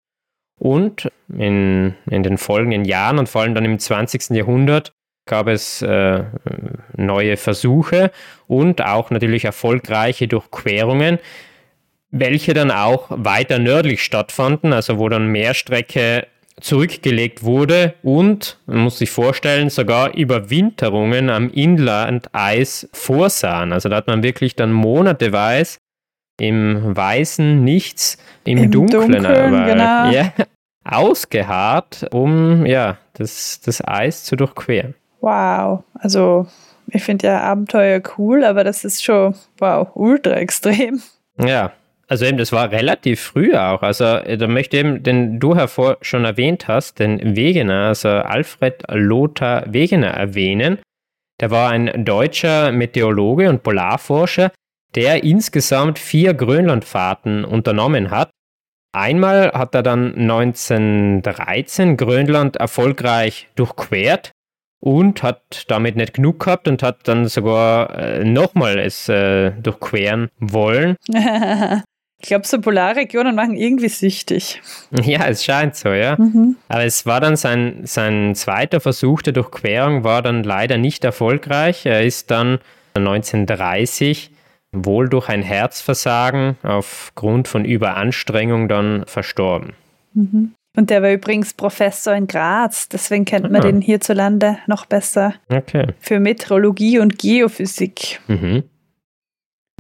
Und 0.59 1.11
in, 1.29 1.95
in 2.11 2.23
den 2.23 2.37
folgenden 2.37 2.85
Jahren 2.85 3.19
und 3.19 3.29
vor 3.29 3.43
allem 3.43 3.55
dann 3.55 3.65
im 3.65 3.79
20. 3.79 4.31
Jahrhundert 4.31 4.93
gab 5.27 5.47
es 5.47 5.81
äh, 5.81 6.25
neue 6.97 7.37
Versuche 7.37 8.11
und 8.47 8.85
auch 8.85 9.11
natürlich 9.11 9.45
erfolgreiche 9.45 10.29
Durchquerungen, 10.29 11.19
welche 12.11 12.53
dann 12.53 12.71
auch 12.71 13.07
weiter 13.11 13.59
nördlich 13.59 14.03
stattfanden, 14.03 14.73
also 14.73 14.99
wo 14.99 15.09
dann 15.09 15.29
mehr 15.29 15.55
Strecke 15.55 16.27
zurückgelegt 16.61 17.43
wurde 17.43 17.95
und, 18.03 18.59
man 18.67 18.79
muss 18.81 18.99
sich 18.99 19.11
vorstellen, 19.11 19.71
sogar 19.71 20.15
Überwinterungen 20.15 21.31
am 21.31 21.51
Inlandeis 21.51 22.89
vorsahen. 22.93 23.73
Also 23.73 23.89
da 23.89 23.97
hat 23.97 24.07
man 24.07 24.23
wirklich 24.23 24.57
dann 24.57 24.73
monateweise 24.73 25.79
im 26.39 26.97
weißen 26.97 27.63
Nichts, 27.63 28.17
im, 28.45 28.59
Im 28.59 28.71
Dunklen, 28.71 29.13
Dunkeln, 29.13 29.27
aber, 29.27 29.67
genau. 29.67 30.11
ja, 30.11 30.33
ausgeharrt, 30.85 32.07
um 32.13 32.65
ja, 32.65 32.97
das, 33.15 33.61
das 33.61 33.87
Eis 33.87 34.25
zu 34.25 34.37
durchqueren. 34.37 34.95
Wow. 35.21 35.85
Also, 35.95 36.47
ich 36.89 37.03
finde 37.03 37.27
ja 37.27 37.41
Abenteuer 37.41 38.01
cool, 38.17 38.45
aber 38.45 38.65
das 38.65 38.85
ist 38.85 39.05
schon, 39.05 39.35
wow, 39.59 39.89
ultra 39.95 40.33
extrem. 40.33 41.03
Ja, 41.39 41.73
also 42.11 42.25
eben, 42.25 42.39
das 42.39 42.51
war 42.51 42.73
relativ 42.73 43.21
früh 43.21 43.55
auch. 43.55 43.83
Also 43.83 44.05
äh, 44.05 44.37
da 44.37 44.49
möchte 44.49 44.77
ich 44.77 44.85
eben, 44.85 45.05
den 45.05 45.39
du 45.39 45.55
hervor 45.55 45.97
schon 46.01 46.25
erwähnt 46.25 46.67
hast, 46.67 46.99
den 46.99 47.37
Wegener, 47.37 47.87
also 47.87 48.09
Alfred 48.09 48.83
Lothar 48.89 49.73
Wegener 49.73 50.09
erwähnen. 50.09 50.81
Der 51.41 51.53
war 51.53 51.71
ein 51.71 52.05
deutscher 52.05 52.73
Meteorologe 52.73 53.49
und 53.49 53.63
Polarforscher, 53.63 54.51
der 54.97 55.23
insgesamt 55.23 56.01
vier 56.01 56.35
Grönlandfahrten 56.35 57.45
unternommen 57.45 58.11
hat. 58.11 58.31
Einmal 58.93 59.53
hat 59.53 59.77
er 59.77 59.85
dann 59.85 60.17
1913 60.17 61.97
Grönland 61.97 62.57
erfolgreich 62.57 63.47
durchquert 63.55 64.33
und 64.81 65.23
hat 65.23 65.67
damit 65.69 65.95
nicht 65.95 66.15
genug 66.15 66.41
gehabt 66.41 66.67
und 66.67 66.83
hat 66.83 67.07
dann 67.07 67.29
sogar 67.29 67.97
äh, 67.97 68.25
nochmal 68.25 68.81
es 68.81 69.09
äh, 69.09 69.53
durchqueren 69.53 70.29
wollen. 70.41 70.97
ich 72.21 72.29
glaube, 72.29 72.47
so 72.47 72.61
Polarregionen 72.61 73.35
machen 73.35 73.57
irgendwie 73.57 73.89
süchtig. 73.89 74.61
Ja, 75.03 75.27
es 75.27 75.45
scheint 75.45 75.75
so, 75.77 75.89
ja. 75.89 76.17
Mhm. 76.19 76.57
Aber 76.69 76.85
es 76.85 77.07
war 77.07 77.21
dann 77.21 77.37
sein, 77.37 77.81
sein 77.85 78.35
zweiter 78.35 78.81
Versuch 78.81 79.23
der 79.23 79.33
Durchquerung, 79.33 80.05
war 80.05 80.23
dann 80.23 80.43
leider 80.45 80.77
nicht 80.79 81.05
erfolgreich. 81.05 81.87
Er 81.87 82.03
ist 82.03 82.31
dann 82.31 82.59
1930 82.95 84.31
wohl 84.73 85.09
durch 85.09 85.29
ein 85.29 85.43
Herzversagen 85.43 86.57
aufgrund 86.63 87.49
von 87.49 87.65
Überanstrengung 87.65 88.69
dann 88.69 89.05
verstorben. 89.07 89.73
Mhm. 90.15 90.53
Und 90.77 90.91
der 90.91 91.03
war 91.03 91.11
übrigens 91.11 91.53
Professor 91.55 92.15
in 92.15 92.29
Graz, 92.29 92.89
deswegen 92.89 93.25
kennt 93.25 93.51
man 93.51 93.61
Ah. 93.61 93.65
den 93.65 93.81
hierzulande 93.81 94.59
noch 94.69 94.87
besser 94.87 95.35
Okay. 95.49 95.89
für 95.99 96.21
Meteorologie 96.21 97.01
und 97.01 97.19
Geophysik. 97.19 98.21
Mhm. 98.29 98.63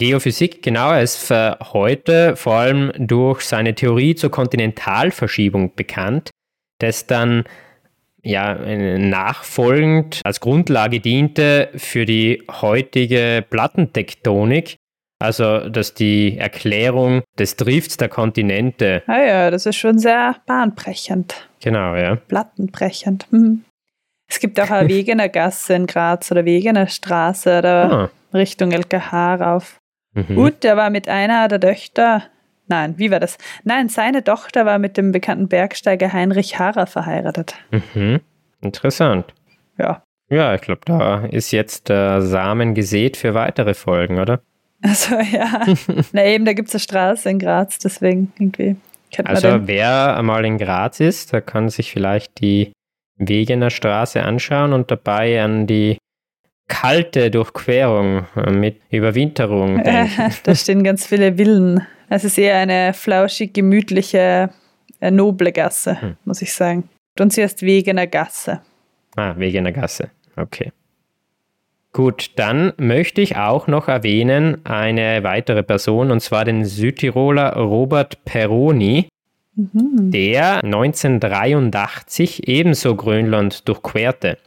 Geophysik, 0.00 0.62
genau, 0.62 0.92
er 0.92 1.02
ist 1.02 1.18
für 1.18 1.58
heute 1.74 2.34
vor 2.34 2.54
allem 2.54 2.90
durch 2.96 3.42
seine 3.42 3.74
Theorie 3.74 4.14
zur 4.14 4.30
Kontinentalverschiebung 4.30 5.74
bekannt, 5.74 6.30
das 6.78 7.06
dann 7.06 7.44
ja 8.22 8.54
äh, 8.54 8.98
nachfolgend 8.98 10.22
als 10.24 10.40
Grundlage 10.40 11.00
diente 11.00 11.68
für 11.76 12.06
die 12.06 12.42
heutige 12.50 13.44
Plattentektonik, 13.50 14.76
also 15.18 15.68
dass 15.68 15.92
die 15.92 16.38
Erklärung 16.38 17.22
des 17.38 17.56
Drifts 17.56 17.98
der 17.98 18.08
Kontinente, 18.08 19.02
Ah 19.06 19.20
ja, 19.20 19.50
das 19.50 19.66
ist 19.66 19.76
schon 19.76 19.98
sehr 19.98 20.36
bahnbrechend, 20.46 21.46
genau, 21.62 21.94
ja. 21.94 22.16
plattenbrechend. 22.16 23.30
Mhm. 23.30 23.64
Es 24.30 24.40
gibt 24.40 24.58
auch 24.60 24.70
eine 24.70 24.88
Wegener 24.94 25.28
Gasse 25.28 25.74
in 25.74 25.86
Graz 25.86 26.32
oder 26.32 26.46
Wegener 26.46 26.86
Straße 26.86 27.60
da 27.60 27.90
Ah, 27.90 28.10
Richtung 28.32 28.72
LKH 28.72 29.34
rauf. 29.34 29.76
Mhm. 30.12 30.38
Und 30.38 30.64
der 30.64 30.77
war 30.77 30.90
mit 30.90 31.09
einer 31.09 31.49
der 31.49 31.61
Töchter, 31.61 32.25
nein, 32.68 32.94
wie 32.99 33.11
war 33.11 33.20
das? 33.20 33.38
Nein, 33.64 33.88
seine 33.88 34.25
Tochter 34.25 34.66
war 34.66 34.79
mit 34.79 34.96
dem 34.96 35.12
bekannten 35.12 35.49
Bergsteiger 35.49 36.12
Heinrich 36.12 36.59
Harrer 36.59 36.87
verheiratet. 36.87 37.55
Mhm. 37.70 38.20
Interessant. 38.61 39.33
Ja, 39.79 40.03
Ja, 40.29 40.55
ich 40.55 40.61
glaube, 40.61 40.83
da 40.85 41.25
ist 41.25 41.51
jetzt 41.51 41.88
der 41.88 42.23
Samen 42.23 42.75
gesät 42.75 43.16
für 43.16 43.35
weitere 43.35 43.75
Folgen, 43.75 44.18
oder? 44.18 44.40
also 44.83 45.16
ja. 45.16 45.66
Na 46.12 46.25
eben, 46.25 46.44
da 46.44 46.53
gibt 46.53 46.68
es 46.68 46.75
eine 46.75 46.81
Straße 46.81 47.29
in 47.29 47.38
Graz, 47.38 47.79
deswegen 47.79 48.33
irgendwie 48.38 48.77
kennt 49.11 49.29
man 49.29 49.37
Also 49.37 49.66
wer 49.66 50.16
einmal 50.16 50.44
in 50.44 50.59
Graz 50.59 51.01
ist, 51.01 51.33
der 51.33 51.42
kann 51.42 51.68
sich 51.68 51.92
vielleicht 51.92 52.40
die 52.40 52.73
Wegener 53.16 53.70
Straße 53.70 54.23
anschauen 54.23 54.73
und 54.73 54.90
dabei 54.90 55.42
an 55.42 55.66
die 55.66 55.99
kalte 56.70 57.30
Durchquerung 57.30 58.24
äh, 58.37 58.50
mit 58.50 58.80
Überwinterung 58.90 59.83
da 60.44 60.54
stehen 60.54 60.83
ganz 60.83 61.06
viele 61.06 61.37
Villen. 61.37 61.87
Es 62.09 62.24
ist 62.24 62.38
eher 62.38 62.56
eine 62.56 62.94
flauschig, 62.94 63.52
gemütliche, 63.52 64.50
äh, 65.00 65.11
noble 65.11 65.52
Gasse, 65.52 66.00
hm. 66.00 66.16
muss 66.24 66.40
ich 66.40 66.54
sagen. 66.54 66.88
Und 67.18 67.33
sie 67.33 67.42
ist 67.42 67.61
Wegener 67.61 68.06
Gasse. 68.06 68.62
Ah, 69.16 69.35
Wegener 69.37 69.72
Gasse. 69.72 70.11
Okay. 70.37 70.72
Gut, 71.92 72.30
dann 72.37 72.72
möchte 72.76 73.20
ich 73.20 73.37
auch 73.37 73.66
noch 73.66 73.88
erwähnen 73.88 74.64
eine 74.64 75.24
weitere 75.24 75.64
Person, 75.64 76.12
und 76.12 76.20
zwar 76.20 76.44
den 76.44 76.64
Südtiroler 76.64 77.56
Robert 77.56 78.24
Peroni, 78.24 79.09
mhm. 79.56 80.12
der 80.12 80.62
1983 80.62 82.46
ebenso 82.46 82.94
Grönland 82.94 83.68
durchquerte. 83.68 84.38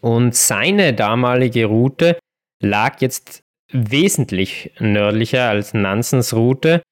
Und 0.00 0.34
seine 0.34 0.94
damalige 0.94 1.66
Route 1.66 2.18
lag 2.62 3.00
jetzt 3.00 3.42
wesentlich 3.72 4.72
nördlicher 4.78 5.48
als 5.48 5.74
Nansens 5.74 6.34
Route. 6.34 6.82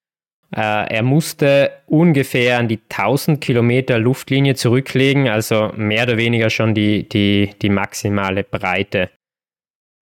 Äh, 0.55 0.95
er 0.95 1.03
musste 1.03 1.71
ungefähr 1.85 2.57
an 2.57 2.67
die 2.67 2.79
1000 2.89 3.39
Kilometer 3.39 3.99
Luftlinie 3.99 4.55
zurücklegen, 4.55 5.27
also 5.27 5.71
mehr 5.75 6.03
oder 6.03 6.17
weniger 6.17 6.49
schon 6.49 6.73
die, 6.73 7.07
die, 7.07 7.51
die 7.61 7.69
maximale 7.69 8.43
Breite. 8.43 9.09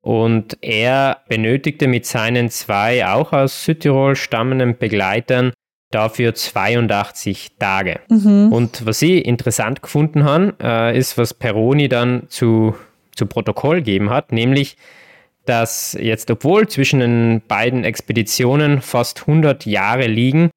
Und 0.02 0.58
er 0.62 1.24
benötigte 1.28 1.88
mit 1.88 2.06
seinen 2.06 2.50
zwei 2.50 3.06
auch 3.06 3.34
aus 3.34 3.66
Südtirol 3.66 4.16
stammenden 4.16 4.78
Begleitern 4.78 5.52
dafür 5.92 6.34
82 6.34 7.58
Tage. 7.60 8.00
Mhm. 8.10 8.52
Und 8.52 8.86
was 8.86 9.00
sie 9.00 9.20
interessant 9.20 9.82
gefunden 9.82 10.24
haben, 10.24 10.54
äh, 10.62 10.98
ist, 10.98 11.18
was 11.18 11.34
Peroni 11.34 11.90
dann 11.90 12.24
zu, 12.30 12.76
zu 13.18 13.26
Protokoll 13.26 13.78
gegeben 13.78 14.10
hat, 14.10 14.32
nämlich, 14.32 14.78
dass 15.46 15.98
jetzt, 16.00 16.30
obwohl 16.32 16.68
zwischen 16.68 17.00
den 17.00 17.42
beiden 17.48 17.84
Expeditionen 17.84 18.82
fast 18.82 19.22
100 19.22 19.66
Jahre 19.66 20.08
liegen, 20.08 20.50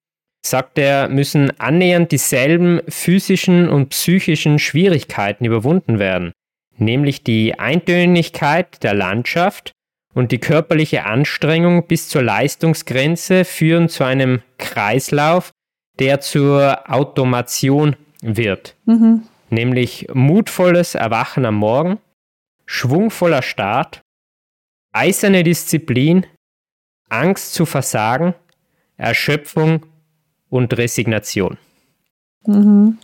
sagt 0.44 0.78
er, 0.78 1.08
müssen 1.08 1.58
annähernd 1.60 2.12
dieselben 2.12 2.80
physischen 2.88 3.68
und 3.68 3.90
psychischen 3.90 4.58
Schwierigkeiten 4.58 5.44
überwunden 5.44 5.98
werden, 5.98 6.32
nämlich 6.76 7.22
die 7.22 7.58
Eintönigkeit 7.58 8.82
der 8.82 8.94
Landschaft 8.94 9.72
und 10.14 10.32
die 10.32 10.38
körperliche 10.38 11.04
Anstrengung 11.04 11.86
bis 11.86 12.08
zur 12.08 12.22
Leistungsgrenze 12.22 13.44
führen 13.44 13.88
zu 13.88 14.04
einem 14.04 14.42
Kreislauf, 14.58 15.52
der 15.98 16.20
zur 16.20 16.90
Automation 16.90 17.96
wird, 18.22 18.76
mhm. 18.86 19.22
nämlich 19.50 20.08
mutvolles 20.12 20.94
Erwachen 20.94 21.44
am 21.44 21.56
Morgen, 21.56 21.98
schwungvoller 22.70 23.42
Start, 23.42 24.00
eiserne 24.92 25.42
Disziplin, 25.42 26.24
Angst 27.08 27.52
zu 27.52 27.66
versagen, 27.66 28.34
Erschöpfung 28.96 29.86
und 30.48 30.78
Resignation. 30.78 31.58
Mhm. 32.46 32.98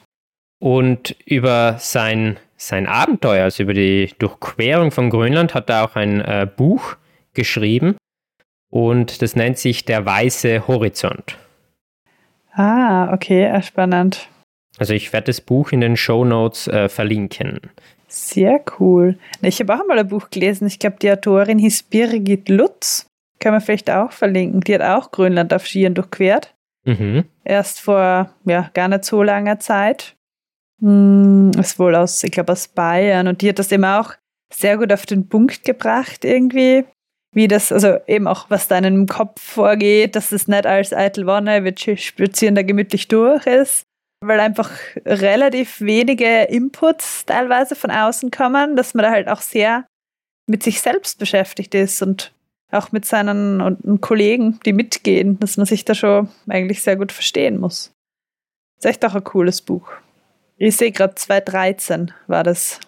Und 0.61 1.17
über 1.27 1.79
sein, 1.81 2.39
sein 2.57 2.87
Abenteuer, 2.87 3.43
also 3.43 3.65
über 3.65 3.75
die 3.75 4.15
Durchquerung 4.21 4.93
von 4.93 5.11
Grönland, 5.11 5.53
hat 5.53 5.69
er 5.69 5.85
auch 5.85 5.97
ein 5.97 6.21
äh, 6.21 6.47
Buch 6.47 6.97
geschrieben 7.35 7.97
und 8.71 9.21
das 9.21 9.35
nennt 9.35 9.59
sich 9.59 9.85
Der 9.85 10.07
weiße 10.07 10.69
Horizont. 10.69 11.37
Ah, 12.53 13.13
okay, 13.13 13.61
spannend. 13.63 14.29
Also 14.79 14.95
ich 14.95 15.13
werde 15.13 15.27
das 15.27 15.41
Buch 15.41 15.73
in 15.73 15.81
den 15.81 15.97
Show 15.97 16.25
Notes 16.25 16.69
äh, 16.69 16.89
verlinken. 16.89 17.61
Sehr 18.17 18.65
cool. 18.81 19.19
Ich 19.43 19.61
habe 19.61 19.75
auch 19.75 19.87
mal 19.87 19.99
ein 19.99 20.09
Buch 20.09 20.31
gelesen. 20.31 20.67
Ich 20.67 20.79
glaube, 20.79 20.97
die 21.03 21.13
Autorin 21.13 21.59
hieß 21.59 21.83
Birgit 21.83 22.49
Lutz. 22.49 23.07
Kann 23.39 23.53
man 23.53 23.61
vielleicht 23.61 23.91
auch 23.91 24.11
verlinken. 24.11 24.63
Die 24.63 24.75
hat 24.75 24.81
auch 24.81 25.11
Grönland 25.11 25.53
auf 25.53 25.67
Skiern 25.67 25.95
durchquert. 25.95 26.55
Mhm. 26.87 27.27
Erst 27.45 27.81
vor 27.81 28.31
ja, 28.47 28.71
gar 28.73 28.89
nicht 28.89 29.05
so 29.05 29.23
langer 29.23 29.61
Zeit. 29.61 30.17
Hm, 30.81 31.51
ist 31.59 31.79
wohl 31.79 31.95
aus, 31.95 32.25
ich 32.25 32.31
glaube, 32.31 32.53
aus 32.53 32.69
Bayern. 32.69 33.29
Und 33.29 33.43
die 33.43 33.51
hat 33.51 33.59
das 33.59 33.71
eben 33.71 33.85
auch 33.85 34.15
sehr 34.51 34.79
gut 34.79 34.93
auf 34.95 35.05
den 35.05 35.29
Punkt 35.29 35.65
gebracht, 35.65 36.25
irgendwie. 36.25 36.87
Wie 37.35 37.49
das, 37.49 37.71
also 37.71 37.99
eben 38.07 38.27
auch, 38.27 38.49
was 38.49 38.67
da 38.67 38.79
in 38.79 38.85
deinem 38.85 39.07
Kopf 39.07 39.43
vorgeht, 39.43 40.17
dass 40.17 40.33
es 40.33 40.49
nicht 40.49 40.65
als 40.65 40.95
eitel 40.95 41.27
Wonne, 41.27 41.65
wir 41.65 41.99
spazieren 41.99 42.55
da 42.55 42.63
gemütlich 42.63 43.09
durch 43.09 43.47
ist, 43.47 43.86
weil 44.21 44.41
einfach 44.41 44.71
relativ 45.05 45.81
wenige 45.81 46.45
Inputs 46.45 47.27
teilweise 47.27 47.75
von 47.75 47.91
außen 47.91 48.31
kommen, 48.31 48.77
dass 48.77 48.95
man 48.95 49.05
da 49.05 49.11
halt 49.11 49.29
auch 49.29 49.41
sehr 49.41 49.87
mit 50.49 50.63
sich 50.63 50.81
selbst 50.81 51.19
beschäftigt 51.19 51.75
ist 51.75 52.03
und 52.03 52.33
auch 52.71 52.93
mit 52.93 53.05
seinen 53.05 53.61
und 53.61 54.01
Kollegen, 54.01 54.59
die 54.65 54.73
mitgehen, 54.73 55.39
dass 55.39 55.57
man 55.57 55.67
sich 55.67 55.85
da 55.85 55.95
schon 55.95 56.29
eigentlich 56.49 56.83
sehr 56.83 56.97
gut 56.97 57.13
verstehen 57.13 57.59
muss. 57.59 57.93
ist 58.79 58.87
echt 58.87 59.05
auch 59.05 59.15
ein 59.15 59.25
cooles 59.25 59.63
Buch. 59.63 59.91
Ich 60.57 60.77
sehe 60.77 60.93
gerade 60.93 61.15
2013 61.15 62.13
war 62.27 62.43
das. 62.43 62.81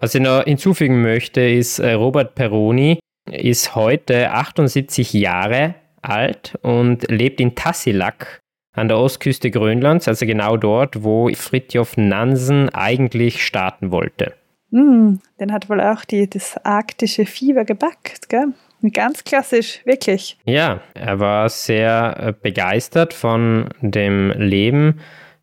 Was 0.00 0.14
ich 0.14 0.20
noch 0.20 0.44
hinzufügen 0.44 1.02
möchte, 1.02 1.40
ist 1.40 1.78
äh, 1.78 1.92
Robert 1.92 2.34
Peroni 2.34 2.98
ist 3.30 3.74
heute 3.74 4.30
78 4.30 5.12
Jahre 5.12 5.74
alt 6.02 6.58
und 6.62 7.10
lebt 7.10 7.40
in 7.40 7.54
Tassilak 7.54 8.40
an 8.72 8.88
der 8.88 8.98
Ostküste 8.98 9.50
Grönlands, 9.50 10.08
also 10.08 10.26
genau 10.26 10.56
dort, 10.56 11.02
wo 11.02 11.28
Fritjof 11.34 11.96
Nansen 11.96 12.68
eigentlich 12.70 13.44
starten 13.44 13.90
wollte. 13.90 14.34
Mm, 14.70 15.14
den 15.40 15.52
hat 15.52 15.70
wohl 15.70 15.80
auch 15.80 16.04
die, 16.04 16.28
das 16.28 16.56
arktische 16.64 17.26
Fieber 17.26 17.64
gebackt, 17.64 18.28
gell? 18.28 18.52
Ganz 18.92 19.24
klassisch, 19.24 19.84
wirklich. 19.84 20.38
Ja, 20.44 20.80
er 20.94 21.18
war 21.18 21.48
sehr 21.48 22.16
äh, 22.18 22.32
begeistert 22.32 23.12
von 23.12 23.70
dem 23.80 24.30
Leben 24.30 25.00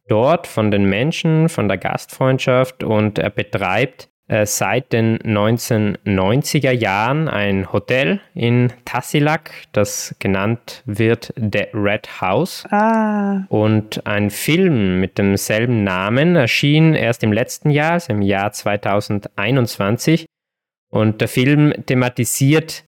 dort, 0.07 0.47
von 0.47 0.71
den 0.71 0.85
Menschen, 0.85 1.49
von 1.49 1.67
der 1.67 1.77
Gastfreundschaft 1.77 2.83
und 2.83 3.19
er 3.19 3.29
betreibt 3.29 4.09
seit 4.27 4.91
den 4.91 5.19
1990er 5.19 6.71
Jahren 6.71 7.27
ein 7.27 7.71
Hotel 7.71 8.21
in 8.33 8.73
Tassilak, 8.83 9.51
das 9.71 10.15
genannt 10.19 10.81
wird 10.85 11.31
The 11.35 11.67
Red 11.73 12.21
House. 12.21 12.65
Ah. 12.71 13.45
Und 13.49 14.07
ein 14.07 14.31
Film 14.31 14.99
mit 14.99 15.19
demselben 15.19 15.83
Namen 15.83 16.35
erschien 16.35 16.95
erst 16.95 17.23
im 17.23 17.31
letzten 17.31 17.69
Jahr, 17.69 17.93
also 17.93 18.13
im 18.13 18.23
Jahr 18.23 18.51
2021. 18.51 20.25
Und 20.89 21.21
der 21.21 21.27
Film 21.27 21.73
thematisiert 21.85 22.83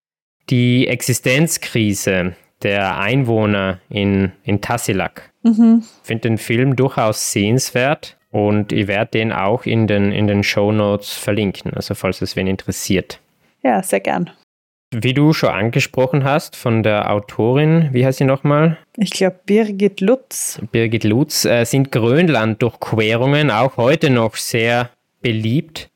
die 0.50 0.88
Existenzkrise 0.88 2.36
der 2.64 2.98
Einwohner 2.98 3.80
in, 3.90 4.32
in 4.44 4.62
Tassilak. 4.62 5.32
Mhm. 5.44 5.84
Ich 5.84 6.08
finde 6.08 6.30
den 6.30 6.38
Film 6.38 6.76
durchaus 6.76 7.32
sehenswert 7.32 8.18
und 8.32 8.72
ich 8.72 8.88
werde 8.88 9.12
den 9.12 9.32
auch 9.32 9.66
in 9.66 9.88
den, 9.88 10.12
in 10.12 10.28
den 10.28 10.44
Show 10.44 10.72
Notes 10.72 11.14
verlinken, 11.14 11.74
also 11.74 11.96
falls 11.96 12.22
es 12.22 12.36
wen 12.36 12.48
interessiert. 12.48 13.20
Ja, 13.64 13.82
sehr 13.82 14.00
gern. 14.00 14.30
Wie 14.92 15.14
du 15.14 15.34
schon 15.34 15.50
angesprochen 15.50 16.24
hast 16.24 16.56
von 16.56 16.82
der 16.82 17.12
Autorin, 17.12 17.90
wie 17.92 18.06
heißt 18.06 18.20
sie 18.20 18.24
nochmal? 18.24 18.78
Ich 18.96 19.12
glaube 19.12 19.38
Birgit 19.46 20.00
Lutz. 20.00 20.62
Birgit 20.72 21.04
Lutz 21.04 21.44
äh, 21.44 21.66
sind 21.66 21.92
Grönland-Durchquerungen 21.92 23.52
auch 23.52 23.76
heute 23.76 24.10
noch 24.10 24.36
sehr 24.36 24.90
beliebt. 25.22 25.90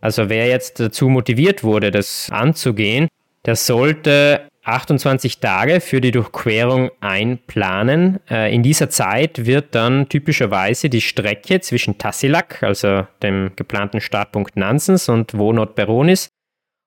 Also 0.00 0.28
wer 0.28 0.46
jetzt 0.46 0.78
dazu 0.78 1.08
motiviert 1.08 1.64
wurde, 1.64 1.90
das 1.90 2.28
anzugehen, 2.30 3.08
der 3.46 3.56
sollte 3.56 4.48
28 4.64 5.40
Tage 5.40 5.80
für 5.80 6.00
die 6.00 6.10
Durchquerung 6.10 6.90
einplanen. 7.00 8.20
Äh, 8.30 8.54
in 8.54 8.62
dieser 8.62 8.90
Zeit 8.90 9.46
wird 9.46 9.74
dann 9.74 10.08
typischerweise 10.08 10.90
die 10.90 11.00
Strecke 11.00 11.60
zwischen 11.60 11.98
Tassilak, 11.98 12.62
also 12.62 13.06
dem 13.22 13.52
geplanten 13.56 14.00
Startpunkt 14.00 14.56
Nansens 14.56 15.08
und 15.08 15.36
Wohnort 15.36 15.74
Beronis, 15.74 16.28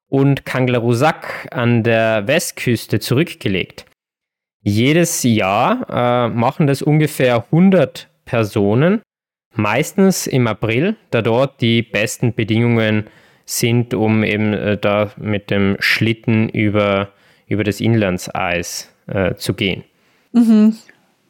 und 0.08 0.46
Kanglarusak 0.46 1.48
an 1.52 1.82
der 1.82 2.28
Westküste 2.28 3.00
zurückgelegt. 3.00 3.86
Jedes 4.62 5.24
Jahr 5.24 5.88
äh, 5.90 6.30
machen 6.30 6.68
das 6.68 6.84
ungefähr 6.84 7.46
100 7.46 8.10
Personen, 8.24 9.02
meistens 9.56 10.28
im 10.28 10.46
April, 10.46 10.96
da 11.10 11.24
dort 11.24 11.62
die 11.62 11.82
besten 11.82 12.36
Bedingungen 12.36 13.08
sind, 13.46 13.96
um 13.96 14.24
eben 14.24 14.54
äh, 14.54 14.78
da 14.78 15.12
mit 15.18 15.50
dem 15.50 15.78
Schlitten 15.80 16.48
über 16.48 17.10
über 17.54 17.64
das 17.64 17.80
Inlandseis 17.80 18.92
äh, 19.08 19.36
zu 19.36 19.54
gehen. 19.54 19.84
Mhm. 20.34 20.76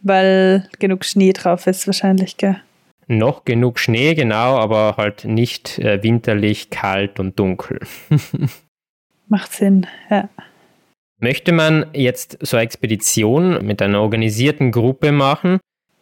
Weil 0.01 0.67
genug 0.79 1.05
Schnee 1.05 1.33
drauf 1.33 1.67
ist 1.67 1.87
wahrscheinlich, 1.87 2.37
gell? 2.37 2.57
Noch 3.07 3.45
genug 3.45 3.79
Schnee, 3.79 4.15
genau, 4.15 4.57
aber 4.57 4.95
halt 4.97 5.25
nicht 5.25 5.79
äh, 5.79 6.01
winterlich, 6.03 6.69
kalt 6.69 7.19
und 7.19 7.37
dunkel. 7.37 7.79
Macht 9.27 9.53
Sinn, 9.53 9.87
ja. 10.09 10.29
Möchte 11.19 11.51
man 11.51 11.85
jetzt 11.93 12.37
so 12.41 12.57
eine 12.57 12.65
Expedition 12.65 13.65
mit 13.65 13.81
einer 13.81 14.01
organisierten 14.01 14.71
Gruppe 14.71 15.11
machen, 15.11 15.59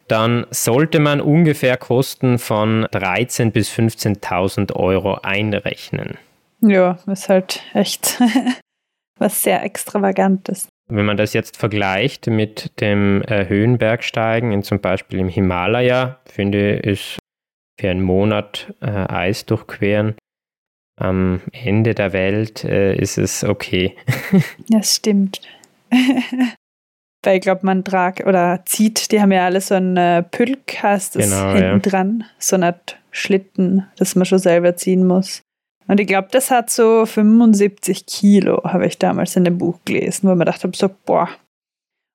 dann 0.08 0.46
sollte 0.50 0.98
man 0.98 1.20
ungefähr 1.20 1.76
Kosten 1.76 2.38
von 2.38 2.86
13.000 2.86 3.50
bis 3.50 3.70
15.000 3.70 4.74
Euro 4.74 5.14
einrechnen. 5.22 6.18
Ja, 6.60 6.98
ist 7.06 7.28
halt 7.28 7.62
echt 7.72 8.20
was 9.22 9.42
sehr 9.42 9.62
Extravagantes. 9.62 10.68
Wenn 10.88 11.06
man 11.06 11.16
das 11.16 11.32
jetzt 11.32 11.56
vergleicht 11.56 12.26
mit 12.26 12.80
dem 12.80 13.22
äh, 13.22 13.48
Höhenbergsteigen, 13.48 14.52
in 14.52 14.62
zum 14.62 14.80
Beispiel 14.80 15.20
im 15.20 15.28
Himalaya, 15.28 16.18
finde 16.26 16.80
ich, 16.80 17.18
für 17.80 17.88
einen 17.88 18.02
Monat 18.02 18.74
äh, 18.80 18.90
Eis 18.90 19.46
durchqueren 19.46 20.14
am 20.96 21.40
Ende 21.52 21.94
der 21.94 22.12
Welt 22.12 22.64
äh, 22.64 22.94
ist 22.94 23.18
es 23.18 23.44
okay. 23.44 23.96
das 24.68 24.96
stimmt. 24.96 25.40
Weil 27.24 27.36
ich 27.36 27.42
glaube, 27.42 27.64
man 27.64 27.84
tragt 27.84 28.24
oder 28.26 28.62
zieht, 28.66 29.12
die 29.12 29.20
haben 29.20 29.32
ja 29.32 29.44
alle 29.44 29.60
so 29.60 29.74
einen 29.74 29.96
äh, 29.96 30.22
Pülk, 30.22 30.82
heißt 30.82 31.16
das 31.16 31.30
genau, 31.30 31.52
hinten 31.52 31.62
ja. 31.62 31.78
dran, 31.78 32.24
so 32.38 32.56
eine 32.56 32.66
Art 32.66 32.98
Schlitten, 33.10 33.86
das 33.96 34.16
man 34.16 34.26
schon 34.26 34.38
selber 34.38 34.76
ziehen 34.76 35.06
muss. 35.06 35.42
Und 35.88 36.00
ich 36.00 36.06
glaube, 36.06 36.28
das 36.30 36.50
hat 36.50 36.70
so 36.70 37.06
75 37.06 38.06
Kilo, 38.06 38.62
habe 38.64 38.86
ich 38.86 38.98
damals 38.98 39.36
in 39.36 39.44
dem 39.44 39.58
Buch 39.58 39.78
gelesen, 39.84 40.28
wo 40.28 40.34
man 40.34 40.46
dachte 40.46 40.70
so, 40.74 40.90
boah. 41.04 41.28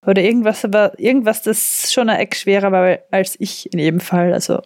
Oder 0.06 0.22
irgendwas, 0.22 0.64
aber 0.64 0.98
irgendwas, 0.98 1.42
das 1.42 1.92
schon 1.92 2.10
ein 2.10 2.20
Eck 2.20 2.36
schwerer 2.36 2.72
war 2.72 2.98
als 3.12 3.36
ich 3.40 3.72
in 3.74 3.80
jedem 3.80 4.00
Fall. 4.00 4.34
Also. 4.34 4.62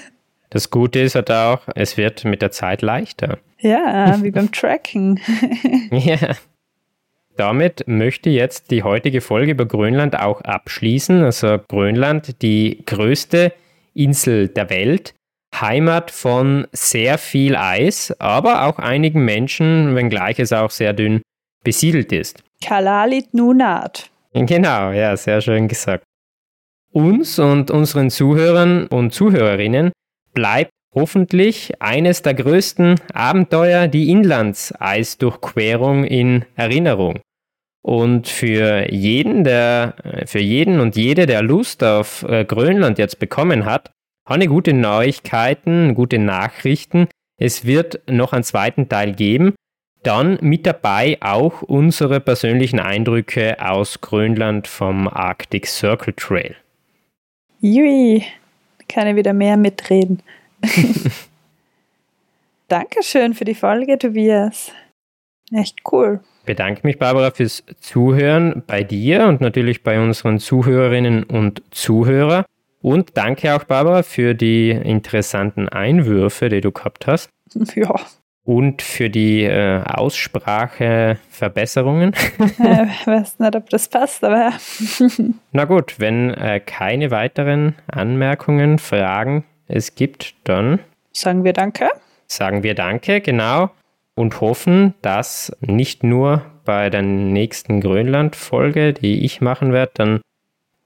das 0.50 0.70
Gute 0.70 1.00
ist 1.00 1.14
halt 1.14 1.30
auch, 1.30 1.60
es 1.74 1.96
wird 1.96 2.24
mit 2.24 2.42
der 2.42 2.50
Zeit 2.50 2.82
leichter. 2.82 3.38
Ja, 3.58 4.22
wie 4.22 4.30
beim 4.32 4.52
Tracking. 4.52 5.18
ja. 5.90 6.36
Damit 7.36 7.84
möchte 7.86 8.28
jetzt 8.28 8.70
die 8.70 8.82
heutige 8.82 9.22
Folge 9.22 9.52
über 9.52 9.64
Grönland 9.64 10.18
auch 10.18 10.42
abschließen. 10.42 11.22
Also 11.22 11.58
Grönland, 11.68 12.42
die 12.42 12.82
größte 12.84 13.54
Insel 13.94 14.48
der 14.48 14.68
Welt, 14.68 15.14
Heimat 15.54 16.10
von 16.10 16.66
sehr 16.72 17.18
viel 17.18 17.56
Eis, 17.56 18.14
aber 18.18 18.64
auch 18.66 18.78
einigen 18.78 19.24
Menschen, 19.24 19.94
wenngleich 19.94 20.38
es 20.38 20.52
auch 20.52 20.70
sehr 20.70 20.92
dünn 20.92 21.22
besiedelt 21.64 22.12
ist. 22.12 22.42
Kalalit 22.64 23.34
Nunat. 23.34 24.10
Genau, 24.34 24.92
ja, 24.92 25.16
sehr 25.16 25.40
schön 25.40 25.68
gesagt. 25.68 26.04
Uns 26.92 27.38
und 27.38 27.70
unseren 27.70 28.10
Zuhörern 28.10 28.86
und 28.86 29.12
Zuhörerinnen 29.12 29.92
bleibt 30.34 30.70
hoffentlich 30.94 31.80
eines 31.80 32.22
der 32.22 32.34
größten 32.34 33.00
Abenteuer 33.12 33.88
die 33.88 34.10
Inlandseisdurchquerung 34.10 36.04
in 36.04 36.44
Erinnerung. 36.54 37.20
Und 37.84 38.28
für 38.28 38.92
jeden, 38.92 39.42
der, 39.42 39.94
für 40.26 40.38
jeden 40.38 40.80
und 40.80 40.96
jede, 40.96 41.26
der 41.26 41.42
Lust 41.42 41.82
auf 41.82 42.22
äh, 42.28 42.44
Grönland 42.44 42.98
jetzt 42.98 43.18
bekommen 43.18 43.64
hat, 43.64 43.90
habe 44.32 44.46
gute 44.48 44.72
Neuigkeiten, 44.72 45.94
gute 45.94 46.18
Nachrichten. 46.18 47.08
Es 47.38 47.64
wird 47.64 48.00
noch 48.08 48.32
einen 48.32 48.44
zweiten 48.44 48.88
Teil 48.88 49.12
geben. 49.12 49.54
Dann 50.02 50.38
mit 50.40 50.66
dabei 50.66 51.18
auch 51.20 51.62
unsere 51.62 52.18
persönlichen 52.18 52.80
Eindrücke 52.80 53.56
aus 53.60 54.00
Grönland 54.00 54.66
vom 54.66 55.06
Arctic 55.06 55.66
Circle 55.66 56.14
Trail. 56.14 56.56
Jui, 57.60 58.24
kann 58.88 59.06
ich 59.06 59.16
wieder 59.16 59.32
mehr 59.32 59.56
mitreden. 59.56 60.22
Dankeschön 62.68 63.34
für 63.34 63.44
die 63.44 63.54
Folge, 63.54 63.98
Tobias. 63.98 64.72
Echt 65.52 65.80
cool. 65.92 66.20
Bedanke 66.44 66.80
mich, 66.84 66.98
Barbara, 66.98 67.30
fürs 67.30 67.62
Zuhören 67.80 68.64
bei 68.66 68.82
dir 68.82 69.26
und 69.26 69.40
natürlich 69.40 69.82
bei 69.84 70.00
unseren 70.00 70.38
Zuhörerinnen 70.40 71.22
und 71.22 71.62
Zuhörern. 71.70 72.44
Und 72.82 73.16
danke 73.16 73.54
auch, 73.54 73.64
Barbara, 73.64 74.02
für 74.02 74.34
die 74.34 74.70
interessanten 74.70 75.68
Einwürfe, 75.68 76.48
die 76.48 76.60
du 76.60 76.72
gehabt 76.72 77.06
hast. 77.06 77.30
Ja. 77.74 77.94
Und 78.44 78.82
für 78.82 79.08
die 79.08 79.44
äh, 79.44 79.84
Ausspracheverbesserungen. 79.84 82.12
äh, 82.58 82.86
weiß 83.04 83.38
nicht, 83.38 83.54
ob 83.54 83.70
das 83.70 83.86
passt, 83.86 84.24
aber. 84.24 84.52
Na 85.52 85.64
gut, 85.64 86.00
wenn 86.00 86.30
äh, 86.30 86.58
keine 86.58 87.12
weiteren 87.12 87.76
Anmerkungen, 87.86 88.80
Fragen 88.80 89.44
es 89.68 89.94
gibt, 89.94 90.34
dann 90.42 90.80
sagen 91.12 91.44
wir 91.44 91.52
Danke. 91.52 91.88
Sagen 92.26 92.64
wir 92.64 92.74
Danke, 92.74 93.20
genau. 93.20 93.70
Und 94.16 94.40
hoffen, 94.40 94.94
dass 95.02 95.56
nicht 95.60 96.02
nur 96.02 96.42
bei 96.64 96.90
der 96.90 97.02
nächsten 97.02 97.80
Grönland-Folge, 97.80 98.92
die 98.92 99.24
ich 99.24 99.40
machen 99.40 99.72
werde, 99.72 99.92
dann 99.94 100.20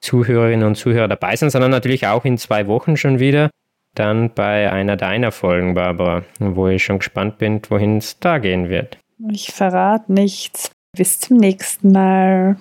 Zuhörerinnen 0.06 0.66
und 0.66 0.76
Zuhörer 0.76 1.08
dabei 1.08 1.34
sind, 1.36 1.50
sondern 1.50 1.72
natürlich 1.72 2.06
auch 2.06 2.24
in 2.24 2.38
zwei 2.38 2.66
Wochen 2.68 2.96
schon 2.96 3.18
wieder 3.18 3.50
dann 3.98 4.30
bei 4.34 4.70
einer 4.70 4.96
deiner 4.96 5.32
Folgen, 5.32 5.74
Barbara, 5.74 6.22
wo 6.38 6.68
ich 6.68 6.84
schon 6.84 6.98
gespannt 6.98 7.38
bin, 7.38 7.60
wohin 7.68 7.98
es 7.98 8.18
da 8.20 8.38
gehen 8.38 8.68
wird. 8.68 8.98
Ich 9.30 9.52
verrate 9.52 10.12
nichts. 10.12 10.70
Bis 10.96 11.18
zum 11.18 11.38
nächsten 11.38 11.92
Mal. 11.92 12.56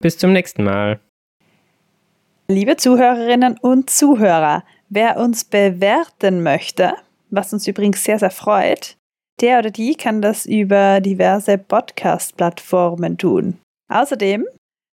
Bis 0.00 0.18
zum 0.18 0.32
nächsten 0.32 0.64
Mal. 0.64 0.98
Liebe 2.48 2.76
Zuhörerinnen 2.76 3.58
und 3.58 3.90
Zuhörer, 3.90 4.64
wer 4.88 5.18
uns 5.18 5.44
bewerten 5.44 6.42
möchte, 6.42 6.94
was 7.30 7.52
uns 7.52 7.66
übrigens 7.68 8.02
sehr, 8.02 8.18
sehr 8.18 8.30
freut, 8.30 8.96
der 9.40 9.60
oder 9.60 9.70
die 9.70 9.94
kann 9.94 10.20
das 10.20 10.46
über 10.46 11.00
diverse 11.00 11.58
Podcast-Plattformen 11.58 13.16
tun. 13.16 13.58
Außerdem 13.88 14.46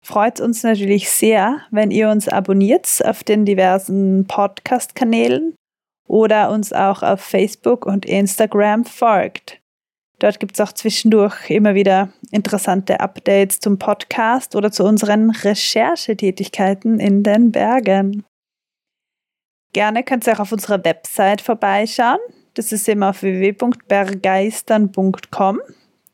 freut 0.04 0.40
uns 0.40 0.62
natürlich 0.62 1.10
sehr, 1.10 1.60
wenn 1.70 1.90
ihr 1.90 2.08
uns 2.10 2.28
abonniert 2.28 2.86
auf 3.04 3.24
den 3.24 3.44
diversen 3.44 4.26
Podcast-Kanälen 4.26 5.54
oder 6.06 6.50
uns 6.50 6.72
auch 6.72 7.02
auf 7.02 7.20
Facebook 7.20 7.86
und 7.86 8.04
Instagram 8.04 8.84
folgt. 8.84 9.58
Dort 10.20 10.38
gibt 10.38 10.54
es 10.54 10.60
auch 10.60 10.70
zwischendurch 10.72 11.50
immer 11.50 11.74
wieder 11.74 12.10
interessante 12.30 13.00
Updates 13.00 13.58
zum 13.60 13.78
Podcast 13.78 14.54
oder 14.54 14.70
zu 14.70 14.84
unseren 14.84 15.30
Recherchetätigkeiten 15.30 17.00
in 17.00 17.22
den 17.22 17.50
Bergen. 17.50 18.24
Gerne 19.72 20.04
könnt 20.04 20.26
ihr 20.26 20.34
auch 20.34 20.40
auf 20.40 20.52
unserer 20.52 20.84
Website 20.84 21.40
vorbeischauen. 21.40 22.18
Das 22.54 22.72
ist 22.72 22.88
immer 22.88 23.10
auf 23.10 23.22
www.bergeistern.com. 23.22 25.60